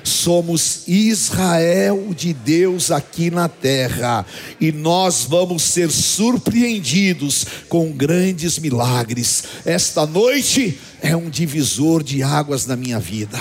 somos 0.07 0.87
Israel 0.87 2.15
de 2.17 2.33
Deus 2.33 2.91
aqui 2.91 3.31
na 3.31 3.49
terra, 3.49 4.25
e 4.61 4.73
nós 4.73 5.25
vamos 5.25 5.63
ser 5.63 5.91
surpreendidos 5.91 7.47
com 7.69 7.93
grandes 7.93 8.59
milagres. 8.59 9.45
Esta 9.65 10.07
noite 10.07 10.79
é 11.03 11.17
um 11.17 11.29
divisor 11.29 12.03
de 12.03 12.23
águas 12.23 12.67
na 12.67 12.77
minha 12.77 12.99
vida. 12.99 13.39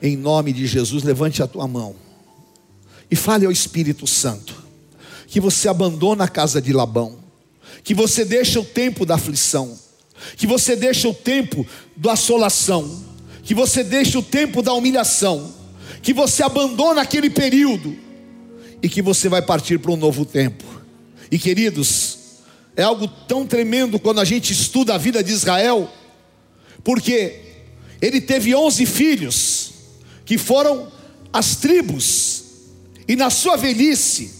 Em 0.00 0.16
nome 0.16 0.52
de 0.52 0.66
Jesus, 0.66 1.02
levante 1.02 1.42
a 1.42 1.46
tua 1.46 1.68
mão 1.68 1.94
e 3.10 3.14
fale 3.14 3.46
ao 3.46 3.52
Espírito 3.52 4.06
Santo 4.06 4.62
que 5.26 5.40
você 5.40 5.68
abandona 5.68 6.24
a 6.24 6.28
casa 6.28 6.60
de 6.60 6.72
Labão, 6.72 7.16
que 7.84 7.94
você 7.94 8.24
deixa 8.24 8.58
o 8.60 8.64
tempo 8.64 9.06
da 9.06 9.14
aflição, 9.14 9.78
que 10.36 10.46
você 10.46 10.74
deixa 10.74 11.08
o 11.08 11.14
tempo 11.14 11.66
da 11.96 12.12
assolação 12.12 13.12
que 13.42 13.54
você 13.54 13.82
deixe 13.82 14.16
o 14.16 14.22
tempo 14.22 14.62
da 14.62 14.72
humilhação, 14.72 15.52
que 16.02 16.12
você 16.12 16.42
abandona 16.42 17.00
aquele 17.00 17.30
período 17.30 17.96
e 18.82 18.88
que 18.88 19.00
você 19.00 19.28
vai 19.28 19.40
partir 19.40 19.78
para 19.78 19.92
um 19.92 19.96
novo 19.96 20.26
tempo. 20.26 20.64
E 21.30 21.38
queridos, 21.38 22.18
é 22.76 22.82
algo 22.82 23.06
tão 23.06 23.46
tremendo 23.46 23.98
quando 24.00 24.20
a 24.20 24.24
gente 24.24 24.52
estuda 24.52 24.94
a 24.94 24.98
vida 24.98 25.22
de 25.22 25.32
Israel, 25.32 25.88
porque 26.82 27.40
ele 28.00 28.20
teve 28.20 28.52
onze 28.54 28.84
filhos, 28.84 29.72
que 30.24 30.36
foram 30.36 30.90
as 31.32 31.56
tribos, 31.56 32.42
e 33.06 33.14
na 33.14 33.30
sua 33.30 33.56
velhice, 33.56 34.30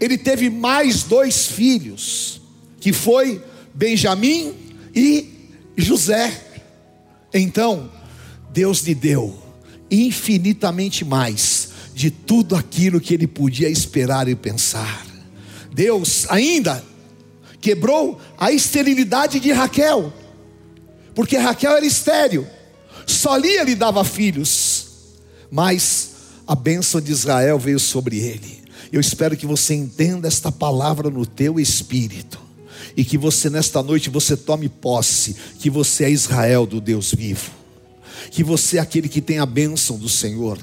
ele 0.00 0.18
teve 0.18 0.50
mais 0.50 1.04
dois 1.04 1.46
filhos, 1.46 2.40
que 2.80 2.92
foi 2.92 3.42
Benjamim 3.72 4.52
e 4.94 5.28
José. 5.76 6.42
Então, 7.32 7.90
Deus 8.52 8.80
lhe 8.80 8.94
deu 8.94 9.45
infinitamente 9.90 11.04
mais 11.04 11.68
de 11.94 12.10
tudo 12.10 12.54
aquilo 12.54 13.00
que 13.00 13.14
ele 13.14 13.26
podia 13.26 13.68
esperar 13.68 14.28
e 14.28 14.34
pensar. 14.34 15.06
Deus 15.72 16.26
ainda 16.28 16.84
quebrou 17.60 18.20
a 18.38 18.52
esterilidade 18.52 19.40
de 19.40 19.50
Raquel, 19.52 20.12
porque 21.14 21.36
Raquel 21.36 21.72
era 21.72 21.86
estéril, 21.86 22.46
só 23.06 23.36
Lia 23.36 23.62
lhe 23.62 23.74
dava 23.74 24.04
filhos, 24.04 24.86
mas 25.50 26.10
a 26.46 26.54
bênção 26.54 27.00
de 27.00 27.12
Israel 27.12 27.58
veio 27.58 27.80
sobre 27.80 28.18
ele. 28.18 28.62
Eu 28.92 29.00
espero 29.00 29.36
que 29.36 29.46
você 29.46 29.74
entenda 29.74 30.28
esta 30.28 30.52
palavra 30.52 31.10
no 31.10 31.26
teu 31.26 31.58
espírito 31.58 32.38
e 32.96 33.04
que 33.04 33.18
você 33.18 33.50
nesta 33.50 33.82
noite 33.82 34.10
você 34.10 34.36
tome 34.36 34.68
posse 34.68 35.34
que 35.58 35.68
você 35.68 36.04
é 36.04 36.10
Israel 36.10 36.66
do 36.66 36.80
Deus 36.80 37.12
vivo 37.12 37.65
que 38.30 38.42
você 38.42 38.78
é 38.78 38.80
aquele 38.80 39.08
que 39.08 39.20
tem 39.20 39.38
a 39.38 39.46
bênção 39.46 39.98
do 39.98 40.08
Senhor. 40.08 40.58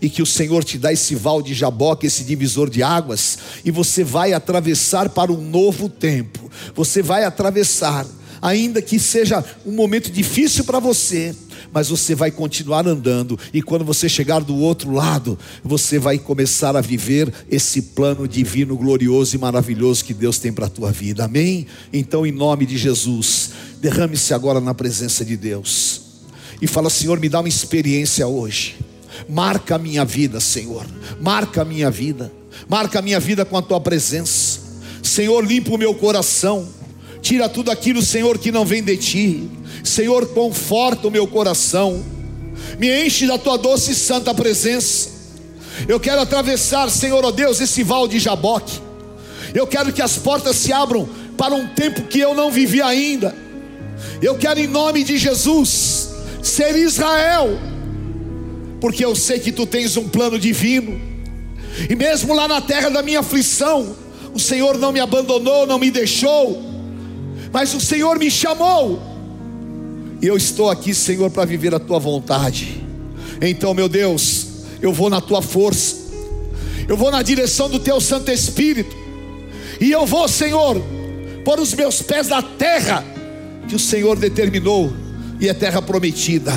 E 0.00 0.08
que 0.08 0.22
o 0.22 0.26
Senhor 0.26 0.62
te 0.62 0.78
dá 0.78 0.92
esse 0.92 1.14
val 1.14 1.42
de 1.42 1.54
Jaboque, 1.54 2.06
esse 2.06 2.22
divisor 2.22 2.70
de 2.70 2.82
águas, 2.82 3.38
e 3.64 3.70
você 3.70 4.04
vai 4.04 4.32
atravessar 4.32 5.08
para 5.08 5.32
um 5.32 5.40
novo 5.40 5.88
tempo. 5.88 6.50
Você 6.74 7.02
vai 7.02 7.24
atravessar, 7.24 8.06
ainda 8.40 8.80
que 8.80 8.98
seja 8.98 9.44
um 9.66 9.72
momento 9.72 10.10
difícil 10.10 10.64
para 10.64 10.78
você, 10.78 11.34
mas 11.72 11.88
você 11.88 12.14
vai 12.14 12.30
continuar 12.30 12.86
andando, 12.86 13.38
e 13.52 13.62
quando 13.62 13.84
você 13.84 14.08
chegar 14.08 14.40
do 14.40 14.56
outro 14.56 14.92
lado, 14.92 15.38
você 15.64 15.98
vai 15.98 16.18
começar 16.18 16.76
a 16.76 16.80
viver 16.80 17.32
esse 17.50 17.82
plano 17.82 18.28
divino, 18.28 18.76
glorioso 18.76 19.34
e 19.34 19.38
maravilhoso 19.38 20.04
que 20.04 20.14
Deus 20.14 20.38
tem 20.38 20.52
para 20.52 20.66
a 20.66 20.70
tua 20.70 20.92
vida, 20.92 21.24
amém? 21.24 21.66
Então, 21.92 22.26
em 22.26 22.32
nome 22.32 22.66
de 22.66 22.76
Jesus, 22.76 23.50
derrame-se 23.80 24.34
agora 24.34 24.60
na 24.60 24.74
presença 24.74 25.24
de 25.24 25.36
Deus 25.36 26.01
e 26.62 26.66
fala: 26.68 26.88
Senhor, 26.88 27.18
me 27.18 27.28
dá 27.28 27.40
uma 27.40 27.48
experiência 27.48 28.26
hoje. 28.26 28.76
Marca 29.28 29.74
a 29.74 29.78
minha 29.78 30.04
vida, 30.04 30.38
Senhor. 30.38 30.86
Marca 31.20 31.62
a 31.62 31.64
minha 31.64 31.90
vida. 31.90 32.32
Marca 32.68 33.00
a 33.00 33.02
minha 33.02 33.18
vida 33.18 33.44
com 33.44 33.58
a 33.58 33.62
tua 33.62 33.80
presença. 33.80 34.60
Senhor, 35.02 35.44
limpa 35.44 35.74
o 35.74 35.78
meu 35.78 35.92
coração. 35.92 36.68
Tira 37.20 37.48
tudo 37.48 37.70
aquilo, 37.70 38.00
Senhor, 38.00 38.38
que 38.38 38.52
não 38.52 38.64
vem 38.64 38.82
de 38.82 38.96
ti. 38.96 39.50
Senhor, 39.82 40.28
conforta 40.28 41.08
o 41.08 41.10
meu 41.10 41.26
coração. 41.26 42.02
Me 42.78 43.04
enche 43.04 43.26
da 43.26 43.36
tua 43.36 43.58
doce 43.58 43.90
e 43.90 43.94
santa 43.94 44.32
presença. 44.32 45.10
Eu 45.88 45.98
quero 45.98 46.20
atravessar, 46.20 46.88
Senhor, 46.90 47.24
ó 47.24 47.28
oh 47.28 47.32
Deus, 47.32 47.60
esse 47.60 47.82
val 47.82 48.06
de 48.06 48.20
Jaboque. 48.20 48.80
Eu 49.52 49.66
quero 49.66 49.92
que 49.92 50.00
as 50.00 50.16
portas 50.16 50.56
se 50.56 50.72
abram 50.72 51.08
para 51.36 51.54
um 51.54 51.66
tempo 51.68 52.02
que 52.02 52.20
eu 52.20 52.34
não 52.34 52.50
vivi 52.52 52.80
ainda. 52.80 53.34
Eu 54.20 54.36
quero, 54.36 54.60
em 54.60 54.66
nome 54.66 55.02
de 55.02 55.18
Jesus, 55.18 56.01
ser 56.42 56.76
Israel, 56.76 57.58
porque 58.80 59.04
eu 59.04 59.14
sei 59.14 59.38
que 59.38 59.52
tu 59.52 59.64
tens 59.64 59.96
um 59.96 60.08
plano 60.08 60.38
divino, 60.38 61.00
e 61.88 61.94
mesmo 61.94 62.34
lá 62.34 62.48
na 62.48 62.60
terra 62.60 62.90
da 62.90 63.02
minha 63.02 63.20
aflição, 63.20 63.96
o 64.34 64.40
Senhor 64.40 64.76
não 64.76 64.92
me 64.92 65.00
abandonou, 65.00 65.66
não 65.66 65.78
me 65.78 65.90
deixou, 65.90 66.60
mas 67.52 67.72
o 67.74 67.80
Senhor 67.80 68.18
me 68.18 68.30
chamou, 68.30 69.00
e 70.20 70.26
eu 70.26 70.36
estou 70.36 70.68
aqui, 70.68 70.92
Senhor, 70.94 71.30
para 71.30 71.44
viver 71.44 71.74
a 71.74 71.78
tua 71.80 71.98
vontade. 71.98 72.82
Então, 73.40 73.74
meu 73.74 73.88
Deus, 73.88 74.46
eu 74.80 74.92
vou 74.92 75.08
na 75.08 75.20
tua 75.20 75.42
força, 75.42 75.96
eu 76.88 76.96
vou 76.96 77.10
na 77.10 77.22
direção 77.22 77.68
do 77.68 77.78
teu 77.78 78.00
Santo 78.00 78.30
Espírito, 78.30 78.96
e 79.80 79.90
eu 79.90 80.04
vou, 80.06 80.28
Senhor, 80.28 80.80
pôr 81.44 81.58
os 81.60 81.74
meus 81.74 82.02
pés 82.02 82.28
na 82.28 82.42
terra 82.42 83.04
que 83.68 83.74
o 83.74 83.78
Senhor 83.78 84.16
determinou 84.16 84.92
e 85.42 85.48
é 85.48 85.52
terra 85.52 85.82
prometida. 85.82 86.52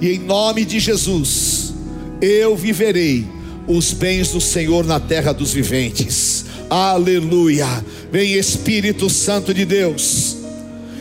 E 0.00 0.10
em 0.10 0.20
nome 0.20 0.64
de 0.64 0.78
Jesus, 0.78 1.74
eu 2.20 2.56
viverei 2.56 3.26
os 3.66 3.92
bens 3.92 4.30
do 4.30 4.40
Senhor 4.40 4.86
na 4.86 5.00
terra 5.00 5.32
dos 5.32 5.52
viventes. 5.52 6.44
Aleluia. 6.70 7.66
Vem 8.12 8.34
Espírito 8.34 9.10
Santo 9.10 9.52
de 9.52 9.64
Deus 9.64 10.36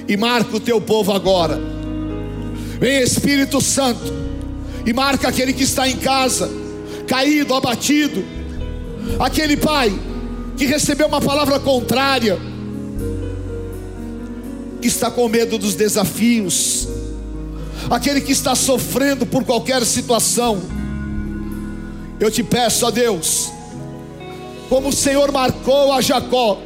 e 0.08 0.18
marca 0.18 0.58
o 0.58 0.60
teu 0.60 0.82
povo 0.82 1.12
agora. 1.12 1.62
Vem 2.80 3.04
Espírito 3.04 3.62
Santo 3.62 4.12
e 4.84 4.92
marca 4.92 5.28
aquele 5.28 5.54
que 5.54 5.64
está 5.64 5.88
em 5.88 5.98
casa, 5.98 6.50
caído, 7.06 7.54
abatido. 7.54 8.26
Aquele 9.20 9.58
pai 9.58 9.94
que 10.58 10.66
recebeu 10.66 11.06
uma 11.06 11.22
palavra 11.22 11.60
contrária, 11.60 12.40
que 14.82 14.88
está 14.88 15.12
com 15.12 15.28
medo 15.30 15.60
dos 15.60 15.76
desafios, 15.76 16.88
aquele 17.92 18.22
que 18.22 18.32
está 18.32 18.56
sofrendo 18.56 19.26
por 19.26 19.44
qualquer 19.44 19.86
situação. 19.86 20.62
Eu 22.20 22.32
te 22.32 22.42
peço 22.42 22.86
a 22.86 22.90
Deus, 22.90 23.52
como 24.70 24.90
o 24.90 24.94
Senhor 24.94 25.30
marcou 25.32 25.92
a 25.92 26.00
Jacó 26.00 26.62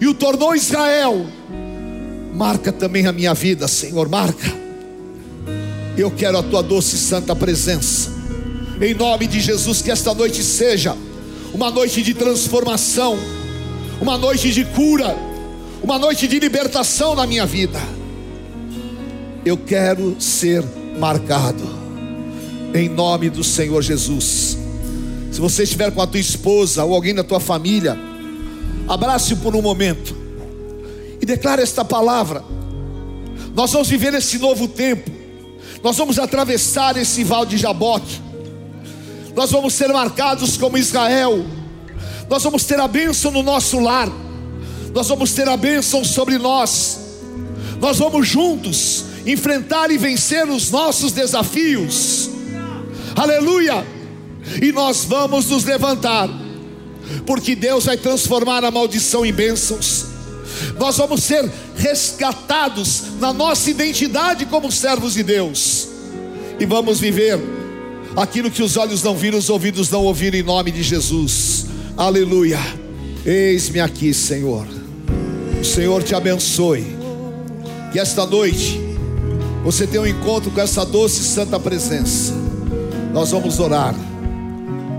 e 0.00 0.06
o 0.06 0.14
tornou 0.14 0.54
Israel, 0.54 1.26
marca 2.34 2.72
também 2.72 3.06
a 3.06 3.12
minha 3.12 3.34
vida, 3.34 3.68
Senhor, 3.68 4.08
marca. 4.08 4.50
Eu 5.98 6.10
quero 6.10 6.38
a 6.38 6.42
tua 6.42 6.62
doce 6.62 6.96
e 6.96 6.98
santa 6.98 7.36
presença. 7.36 8.10
Em 8.80 8.94
nome 8.94 9.26
de 9.26 9.40
Jesus, 9.40 9.82
que 9.82 9.90
esta 9.90 10.14
noite 10.14 10.42
seja 10.42 10.96
uma 11.52 11.70
noite 11.70 12.00
de 12.00 12.14
transformação, 12.14 13.18
uma 14.00 14.16
noite 14.16 14.50
de 14.50 14.64
cura, 14.64 15.14
uma 15.82 15.98
noite 15.98 16.26
de 16.26 16.38
libertação 16.38 17.14
na 17.14 17.26
minha 17.26 17.44
vida 17.44 17.78
eu 19.44 19.56
quero 19.56 20.20
ser 20.20 20.64
marcado. 20.98 21.82
em 22.74 22.88
nome 22.88 23.28
do 23.28 23.44
Senhor 23.44 23.82
Jesus. 23.82 24.56
Se 25.30 25.38
você 25.38 25.64
estiver 25.64 25.90
com 25.90 26.00
a 26.00 26.06
tua 26.06 26.20
esposa 26.20 26.82
ou 26.84 26.94
alguém 26.94 27.14
da 27.14 27.22
tua 27.22 27.38
família, 27.38 27.98
abrace-o 28.88 29.36
por 29.38 29.54
um 29.54 29.60
momento 29.60 30.16
e 31.20 31.26
declare 31.26 31.60
esta 31.60 31.84
palavra. 31.84 32.42
Nós 33.54 33.72
vamos 33.72 33.88
viver 33.88 34.14
esse 34.14 34.38
novo 34.38 34.66
tempo, 34.66 35.10
nós 35.82 35.98
vamos 35.98 36.18
atravessar 36.18 36.96
esse 36.96 37.22
val 37.22 37.44
de 37.44 37.58
Jaboque, 37.58 38.18
nós 39.36 39.50
vamos 39.50 39.74
ser 39.74 39.88
marcados 39.88 40.56
como 40.56 40.78
Israel, 40.78 41.44
nós 42.30 42.42
vamos 42.42 42.64
ter 42.64 42.80
a 42.80 42.88
bênção 42.88 43.30
no 43.30 43.42
nosso 43.42 43.80
lar, 43.80 44.08
nós 44.94 45.08
vamos 45.08 45.34
ter 45.34 45.46
a 45.46 45.58
bênção 45.58 46.02
sobre 46.02 46.38
nós, 46.38 46.98
nós 47.78 47.98
vamos 47.98 48.26
juntos 48.26 49.11
enfrentar 49.26 49.90
e 49.90 49.98
vencer 49.98 50.48
os 50.48 50.70
nossos 50.70 51.12
desafios, 51.12 52.30
aleluia, 53.14 53.86
e 54.60 54.72
nós 54.72 55.04
vamos 55.04 55.46
nos 55.46 55.64
levantar, 55.64 56.28
porque 57.26 57.54
Deus 57.54 57.84
vai 57.84 57.96
transformar 57.96 58.64
a 58.64 58.70
maldição 58.70 59.24
em 59.24 59.32
bênçãos, 59.32 60.06
nós 60.78 60.96
vamos 60.96 61.22
ser 61.22 61.50
resgatados 61.76 63.04
na 63.20 63.32
nossa 63.32 63.70
identidade 63.70 64.46
como 64.46 64.70
servos 64.70 65.14
de 65.14 65.22
Deus, 65.22 65.88
e 66.58 66.66
vamos 66.66 67.00
viver 67.00 67.38
aquilo 68.16 68.50
que 68.50 68.62
os 68.62 68.76
olhos 68.76 69.02
não 69.02 69.16
viram, 69.16 69.38
os 69.38 69.48
ouvidos 69.48 69.90
não 69.90 70.04
ouviram, 70.04 70.38
em 70.38 70.42
nome 70.42 70.70
de 70.70 70.82
Jesus, 70.82 71.66
aleluia. 71.96 72.58
Eis-me 73.24 73.78
aqui, 73.78 74.12
Senhor. 74.12 74.66
O 75.60 75.64
Senhor 75.64 76.02
te 76.02 76.12
abençoe. 76.12 76.84
Que 77.92 78.00
esta 78.00 78.26
noite 78.26 78.80
você 79.62 79.86
tenha 79.86 80.02
um 80.02 80.06
encontro 80.06 80.50
com 80.50 80.60
essa 80.60 80.84
doce 80.84 81.20
e 81.20 81.24
santa 81.24 81.58
presença. 81.58 82.32
Nós 83.12 83.30
vamos 83.30 83.60
orar. 83.60 83.94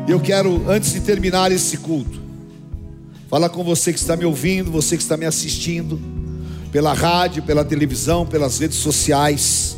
Eu 0.08 0.22
quero, 0.22 0.70
antes 0.70 0.94
de 0.94 1.02
terminar 1.02 1.52
esse 1.52 1.78
culto, 1.78 2.22
falar 3.30 3.50
com 3.50 3.62
você 3.62 3.92
que 3.92 4.00
está 4.00 4.16
me 4.16 4.24
ouvindo, 4.24 4.72
você 4.72 4.96
que 4.96 5.04
está 5.04 5.18
me 5.18 5.26
assistindo, 5.26 6.00
pela 6.72 6.94
rádio, 6.94 7.44
pela 7.44 7.66
televisão, 7.66 8.26
pelas 8.26 8.60
redes 8.60 8.78
sociais, 8.78 9.76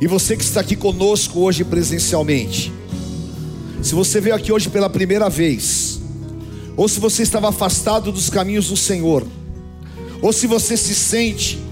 e 0.00 0.06
você 0.06 0.36
que 0.36 0.44
está 0.44 0.60
aqui 0.60 0.76
conosco 0.76 1.40
hoje 1.40 1.64
presencialmente. 1.64 2.72
Se 3.82 3.94
você 3.94 4.20
veio 4.20 4.36
aqui 4.36 4.52
hoje 4.52 4.68
pela 4.70 4.88
primeira 4.88 5.28
vez, 5.28 6.00
ou 6.76 6.88
se 6.88 7.00
você 7.00 7.22
estava 7.22 7.48
afastado 7.48 8.12
dos 8.12 8.30
caminhos 8.30 8.68
do 8.68 8.76
Senhor, 8.76 9.26
ou 10.22 10.32
se 10.32 10.46
você 10.46 10.76
se 10.76 10.94
sente 10.94 11.69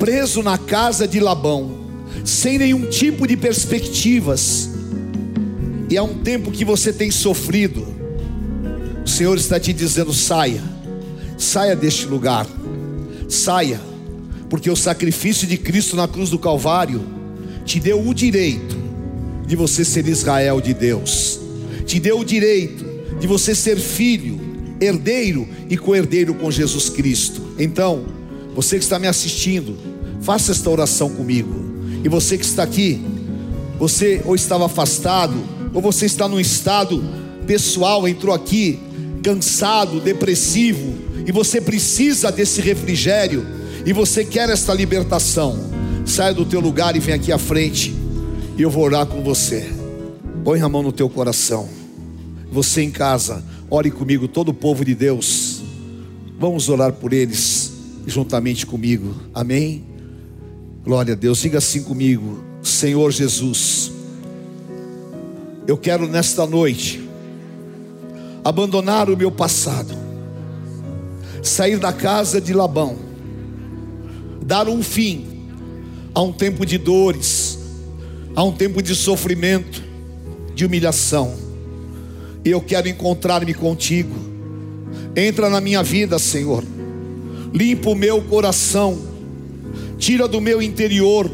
preso 0.00 0.42
na 0.42 0.56
casa 0.56 1.06
de 1.06 1.20
Labão, 1.20 1.78
sem 2.24 2.58
nenhum 2.58 2.86
tipo 2.86 3.26
de 3.26 3.36
perspectivas, 3.36 4.70
e 5.90 5.96
há 5.98 6.02
um 6.02 6.18
tempo 6.18 6.50
que 6.50 6.64
você 6.64 6.92
tem 6.92 7.10
sofrido, 7.10 7.86
o 9.04 9.08
Senhor 9.08 9.36
está 9.36 9.60
te 9.60 9.72
dizendo: 9.72 10.12
saia, 10.14 10.62
saia 11.36 11.76
deste 11.76 12.06
lugar, 12.06 12.46
saia, 13.28 13.80
porque 14.48 14.70
o 14.70 14.76
sacrifício 14.76 15.46
de 15.46 15.58
Cristo 15.58 15.94
na 15.94 16.08
cruz 16.08 16.30
do 16.30 16.38
Calvário 16.38 17.04
te 17.66 17.78
deu 17.78 18.04
o 18.04 18.14
direito 18.14 18.76
de 19.46 19.54
você 19.54 19.84
ser 19.84 20.08
Israel 20.08 20.60
de 20.60 20.72
Deus, 20.72 21.38
te 21.84 22.00
deu 22.00 22.20
o 22.20 22.24
direito 22.24 22.86
de 23.20 23.26
você 23.26 23.54
ser 23.54 23.76
filho, 23.76 24.40
herdeiro 24.80 25.46
e 25.68 25.76
co-herdeiro 25.76 26.34
com 26.34 26.50
Jesus 26.50 26.88
Cristo. 26.88 27.42
Então, 27.58 28.06
você 28.54 28.78
que 28.78 28.84
está 28.84 28.98
me 28.98 29.06
assistindo, 29.06 29.89
faça 30.20 30.52
esta 30.52 30.68
oração 30.70 31.10
comigo. 31.10 31.54
E 32.04 32.08
você 32.08 32.38
que 32.38 32.44
está 32.44 32.62
aqui, 32.62 33.00
você 33.78 34.22
ou 34.24 34.34
estava 34.34 34.66
afastado, 34.66 35.36
ou 35.72 35.80
você 35.80 36.06
está 36.06 36.28
num 36.28 36.40
estado 36.40 37.02
pessoal, 37.46 38.06
entrou 38.06 38.34
aqui 38.34 38.78
cansado, 39.22 40.00
depressivo, 40.00 40.94
e 41.26 41.32
você 41.32 41.60
precisa 41.60 42.32
desse 42.32 42.60
refrigério, 42.60 43.46
e 43.84 43.92
você 43.92 44.24
quer 44.24 44.48
esta 44.48 44.72
libertação, 44.72 45.58
saia 46.06 46.34
do 46.34 46.44
teu 46.44 46.60
lugar 46.60 46.96
e 46.96 47.00
vem 47.00 47.14
aqui 47.14 47.32
à 47.32 47.38
frente, 47.38 47.94
e 48.56 48.62
eu 48.62 48.70
vou 48.70 48.84
orar 48.84 49.06
com 49.06 49.22
você. 49.22 49.70
Põe 50.44 50.60
a 50.60 50.68
mão 50.68 50.82
no 50.82 50.92
teu 50.92 51.08
coração. 51.08 51.68
Você 52.50 52.82
em 52.82 52.90
casa, 52.90 53.44
ore 53.68 53.90
comigo, 53.90 54.26
todo 54.26 54.48
o 54.48 54.54
povo 54.54 54.84
de 54.84 54.94
Deus. 54.94 55.62
Vamos 56.38 56.68
orar 56.68 56.92
por 56.94 57.12
eles 57.12 57.72
juntamente 58.06 58.66
comigo. 58.66 59.14
Amém. 59.34 59.89
Glória 60.82 61.12
a 61.12 61.16
Deus. 61.16 61.38
Diga 61.38 61.58
assim 61.58 61.82
comigo, 61.82 62.42
Senhor 62.62 63.10
Jesus. 63.10 63.92
Eu 65.66 65.76
quero 65.76 66.08
nesta 66.08 66.46
noite 66.46 67.06
abandonar 68.42 69.10
o 69.10 69.16
meu 69.16 69.30
passado, 69.30 69.94
sair 71.42 71.78
da 71.78 71.92
casa 71.92 72.40
de 72.40 72.54
Labão, 72.54 72.96
dar 74.42 74.68
um 74.68 74.82
fim 74.82 75.26
a 76.14 76.22
um 76.22 76.32
tempo 76.32 76.64
de 76.64 76.78
dores, 76.78 77.58
a 78.34 78.42
um 78.42 78.52
tempo 78.52 78.82
de 78.82 78.94
sofrimento, 78.94 79.82
de 80.54 80.64
humilhação. 80.64 81.34
Eu 82.42 82.58
quero 82.62 82.88
encontrar-me 82.88 83.52
contigo. 83.52 84.16
Entra 85.14 85.50
na 85.50 85.60
minha 85.60 85.82
vida, 85.82 86.18
Senhor. 86.18 86.64
Limpa 87.52 87.90
o 87.90 87.94
meu 87.94 88.22
coração. 88.22 89.09
Tira 90.00 90.26
do 90.26 90.40
meu 90.40 90.60
interior 90.60 91.30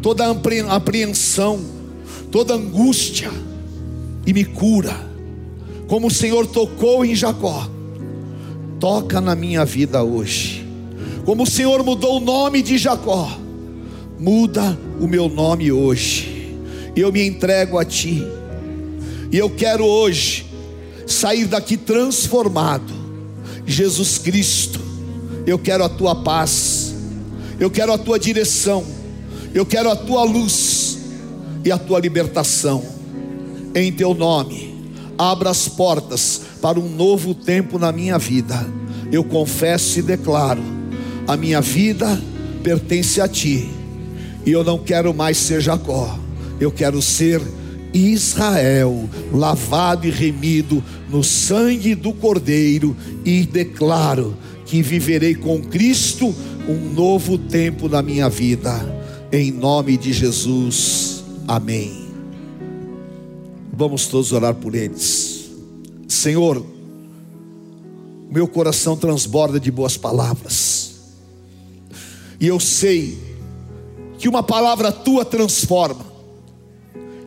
toda 0.00 0.24
apreensão, 0.70 1.60
toda 2.32 2.54
angústia 2.54 3.30
e 4.26 4.32
me 4.32 4.44
cura. 4.44 5.08
Como 5.86 6.06
o 6.06 6.10
Senhor 6.10 6.46
tocou 6.46 7.04
em 7.04 7.14
Jacó, 7.14 7.68
toca 8.78 9.20
na 9.20 9.34
minha 9.34 9.64
vida 9.64 10.02
hoje. 10.02 10.66
Como 11.24 11.42
o 11.42 11.46
Senhor 11.46 11.84
mudou 11.84 12.16
o 12.16 12.20
nome 12.20 12.62
de 12.62 12.78
Jacó, 12.78 13.30
muda 14.18 14.78
o 14.98 15.06
meu 15.06 15.28
nome 15.28 15.70
hoje. 15.70 16.56
Eu 16.96 17.12
me 17.12 17.22
entrego 17.24 17.78
a 17.78 17.84
Ti. 17.84 18.26
E 19.30 19.36
eu 19.36 19.50
quero 19.50 19.84
hoje 19.84 20.46
sair 21.06 21.44
daqui 21.44 21.76
transformado. 21.76 22.92
Jesus 23.66 24.16
Cristo, 24.16 24.80
eu 25.46 25.58
quero 25.58 25.84
a 25.84 25.88
tua 25.88 26.14
paz, 26.14 26.69
eu 27.60 27.70
quero 27.70 27.92
a 27.92 27.98
tua 27.98 28.18
direção, 28.18 28.82
eu 29.52 29.66
quero 29.66 29.90
a 29.90 29.94
tua 29.94 30.24
luz 30.24 30.98
e 31.62 31.70
a 31.70 31.76
tua 31.76 32.00
libertação. 32.00 32.82
Em 33.74 33.92
teu 33.92 34.14
nome, 34.14 34.74
abra 35.18 35.50
as 35.50 35.68
portas 35.68 36.40
para 36.62 36.80
um 36.80 36.88
novo 36.88 37.34
tempo 37.34 37.78
na 37.78 37.92
minha 37.92 38.18
vida. 38.18 38.66
Eu 39.12 39.22
confesso 39.22 39.98
e 39.98 40.02
declaro: 40.02 40.62
a 41.28 41.36
minha 41.36 41.60
vida 41.60 42.20
pertence 42.62 43.20
a 43.20 43.28
ti, 43.28 43.68
e 44.46 44.50
eu 44.50 44.64
não 44.64 44.78
quero 44.78 45.12
mais 45.12 45.36
ser 45.36 45.60
Jacó, 45.60 46.18
eu 46.58 46.72
quero 46.72 47.02
ser 47.02 47.42
Israel, 47.92 49.08
lavado 49.32 50.06
e 50.06 50.10
remido 50.10 50.82
no 51.10 51.22
sangue 51.22 51.94
do 51.94 52.12
Cordeiro, 52.12 52.96
e 53.22 53.42
declaro 53.42 54.34
que 54.64 54.82
viverei 54.82 55.34
com 55.34 55.60
Cristo 55.60 56.34
um 56.70 56.92
novo 56.92 57.36
tempo 57.36 57.88
na 57.88 58.00
minha 58.00 58.28
vida, 58.28 58.72
em 59.32 59.50
nome 59.50 59.96
de 59.96 60.12
Jesus, 60.12 61.24
amém. 61.48 62.08
Vamos 63.72 64.06
todos 64.06 64.30
orar 64.32 64.54
por 64.54 64.74
eles, 64.74 65.50
Senhor. 66.06 66.64
Meu 68.30 68.46
coração 68.46 68.96
transborda 68.96 69.58
de 69.58 69.72
boas 69.72 69.96
palavras, 69.96 70.92
e 72.38 72.46
eu 72.46 72.60
sei 72.60 73.18
que 74.16 74.28
uma 74.28 74.42
palavra 74.42 74.92
tua 74.92 75.24
transforma. 75.24 76.08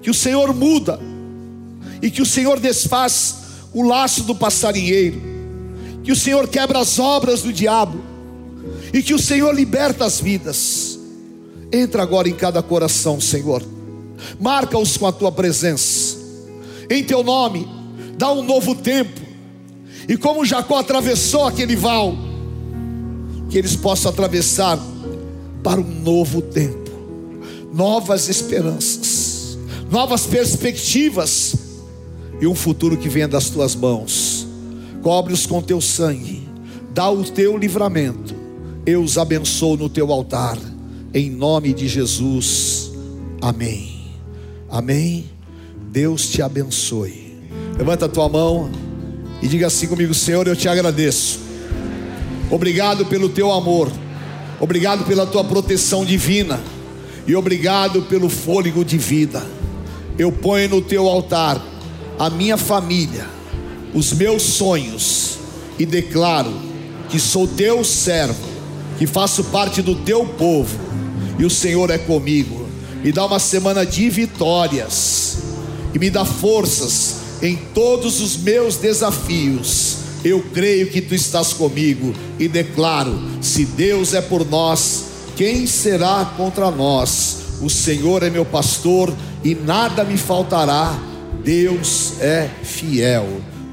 Que 0.01 0.09
o 0.09 0.13
Senhor 0.13 0.53
muda. 0.53 0.99
E 2.01 2.11
que 2.11 2.21
o 2.21 2.25
Senhor 2.25 2.59
desfaz 2.59 3.37
o 3.73 3.81
laço 3.81 4.23
do 4.23 4.35
passarinheiro, 4.35 5.21
que 6.03 6.11
o 6.11 6.15
Senhor 6.15 6.47
quebra 6.47 6.79
as 6.79 6.99
obras 6.99 7.41
do 7.41 7.51
diabo 7.51 8.12
e 8.93 9.01
que 9.01 9.13
o 9.13 9.19
Senhor 9.19 9.53
liberta 9.53 10.05
as 10.05 10.19
vidas. 10.21 10.99
Entra 11.71 12.03
agora 12.03 12.29
em 12.29 12.33
cada 12.33 12.61
coração, 12.61 13.19
Senhor. 13.19 13.63
Marca-os 14.39 14.95
com 14.95 15.07
a 15.07 15.11
tua 15.11 15.31
presença. 15.31 16.17
Em 16.89 17.03
teu 17.03 17.23
nome, 17.23 17.67
dá 18.17 18.31
um 18.31 18.43
novo 18.43 18.75
tempo. 18.75 19.19
E 20.07 20.15
como 20.15 20.45
Jacó 20.45 20.77
atravessou 20.77 21.45
aquele 21.45 21.75
val, 21.75 22.13
que 23.49 23.57
eles 23.57 23.75
possam 23.75 24.11
atravessar 24.11 24.77
para 25.63 25.81
um 25.81 26.01
novo 26.01 26.41
tempo, 26.41 26.91
novas 27.73 28.29
esperanças 28.29 29.23
novas 29.93 30.25
perspectivas 30.25 31.55
e 32.41 32.47
um 32.47 32.55
futuro 32.55 32.97
que 32.97 33.07
venha 33.07 33.27
das 33.27 33.51
tuas 33.51 33.75
mãos. 33.75 34.47
Cobre-os 35.03 35.45
com 35.45 35.61
teu 35.61 35.79
sangue, 35.79 36.49
dá 36.91 37.11
o 37.11 37.23
teu 37.23 37.55
livramento. 37.55 38.33
Eu 38.85 39.01
os 39.01 39.17
abençoo 39.17 39.77
no 39.77 39.89
teu 39.89 40.11
altar, 40.11 40.57
em 41.13 41.29
nome 41.29 41.73
de 41.73 41.87
Jesus. 41.87 42.91
Amém. 43.41 44.03
Amém 44.69 45.33
Deus 45.93 46.27
te 46.27 46.41
abençoe. 46.41 47.37
Levanta 47.77 48.05
a 48.05 48.09
tua 48.09 48.27
mão 48.27 48.67
e 49.43 49.47
diga 49.47 49.67
assim 49.67 49.85
comigo: 49.85 50.11
Senhor, 50.11 50.47
eu 50.47 50.55
te 50.55 50.67
agradeço. 50.67 51.39
Obrigado 52.49 53.05
pelo 53.05 53.29
teu 53.29 53.51
amor, 53.51 53.91
obrigado 54.59 55.05
pela 55.05 55.27
tua 55.27 55.43
proteção 55.43 56.03
divina 56.03 56.59
e 57.27 57.35
obrigado 57.35 58.01
pelo 58.03 58.27
fôlego 58.27 58.83
de 58.83 58.97
vida. 58.97 59.45
Eu 60.17 60.31
ponho 60.31 60.67
no 60.67 60.81
teu 60.81 61.07
altar 61.07 61.63
a 62.17 62.27
minha 62.31 62.57
família, 62.57 63.27
os 63.93 64.13
meus 64.13 64.41
sonhos 64.41 65.37
e 65.77 65.85
declaro 65.85 66.51
que 67.07 67.19
sou 67.19 67.47
teu 67.47 67.83
servo, 67.83 68.49
que 69.03 69.07
faço 69.07 69.43
parte 69.43 69.81
do 69.81 69.95
teu 69.95 70.25
povo 70.25 70.79
e 71.37 71.43
o 71.43 71.49
Senhor 71.49 71.89
é 71.89 71.97
comigo. 71.97 72.65
Me 73.03 73.11
dá 73.11 73.25
uma 73.25 73.37
semana 73.37 73.85
de 73.85 74.09
vitórias 74.09 75.39
e 75.93 75.99
me 75.99 76.09
dá 76.09 76.23
forças 76.23 77.15
em 77.41 77.57
todos 77.73 78.21
os 78.21 78.37
meus 78.37 78.77
desafios. 78.77 79.97
Eu 80.23 80.41
creio 80.53 80.89
que 80.89 81.01
tu 81.01 81.13
estás 81.13 81.51
comigo 81.51 82.15
e 82.39 82.47
declaro: 82.47 83.19
se 83.41 83.65
Deus 83.65 84.13
é 84.13 84.21
por 84.21 84.49
nós, 84.49 85.03
quem 85.35 85.67
será 85.67 86.23
contra 86.37 86.71
nós? 86.71 87.39
O 87.61 87.69
Senhor 87.69 88.23
é 88.23 88.29
meu 88.29 88.45
pastor 88.45 89.13
e 89.43 89.53
nada 89.53 90.05
me 90.05 90.15
faltará. 90.15 90.97
Deus 91.43 92.21
é 92.21 92.49
fiel. 92.63 93.27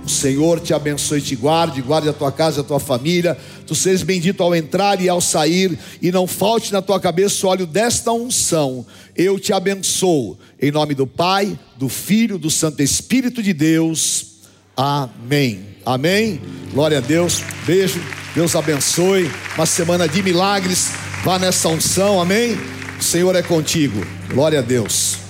O 0.05 0.09
Senhor 0.09 0.59
te 0.59 0.75
abençoe 0.75 1.21
e 1.21 1.23
te 1.23 1.37
guarde, 1.37 1.81
guarde 1.81 2.09
a 2.09 2.13
tua 2.13 2.33
casa, 2.33 2.63
a 2.63 2.65
tua 2.65 2.81
família. 2.81 3.39
Tu 3.71 3.77
seres 3.77 4.03
bendito 4.03 4.43
ao 4.43 4.53
entrar 4.53 5.01
e 5.01 5.09
ao 5.09 5.21
sair, 5.21 5.79
e 6.03 6.11
não 6.11 6.27
falte 6.27 6.73
na 6.73 6.83
tua 6.83 6.99
cabeça 6.99 7.47
o 7.47 7.51
óleo 7.51 7.67
desta 7.69 8.11
unção. 8.11 8.85
Eu 9.15 9.39
te 9.39 9.53
abençoo. 9.53 10.37
Em 10.61 10.73
nome 10.73 10.93
do 10.93 11.07
Pai, 11.07 11.57
do 11.77 11.89
Filho, 11.89 12.37
do 12.37 12.51
Santo 12.51 12.83
Espírito 12.83 13.41
de 13.41 13.53
Deus. 13.53 14.41
Amém. 14.77 15.61
Amém. 15.87 16.41
Glória 16.73 16.99
a 16.99 17.01
Deus. 17.01 17.45
Beijo. 17.65 18.03
Deus 18.35 18.57
abençoe. 18.57 19.31
Uma 19.55 19.67
semana 19.67 20.09
de 20.09 20.21
milagres. 20.21 20.91
Vá 21.23 21.39
nessa 21.39 21.69
unção. 21.69 22.21
Amém. 22.21 22.59
O 22.99 23.05
Senhor 23.05 23.37
é 23.37 23.43
contigo. 23.43 24.05
Glória 24.35 24.59
a 24.59 24.63
Deus. 24.63 25.30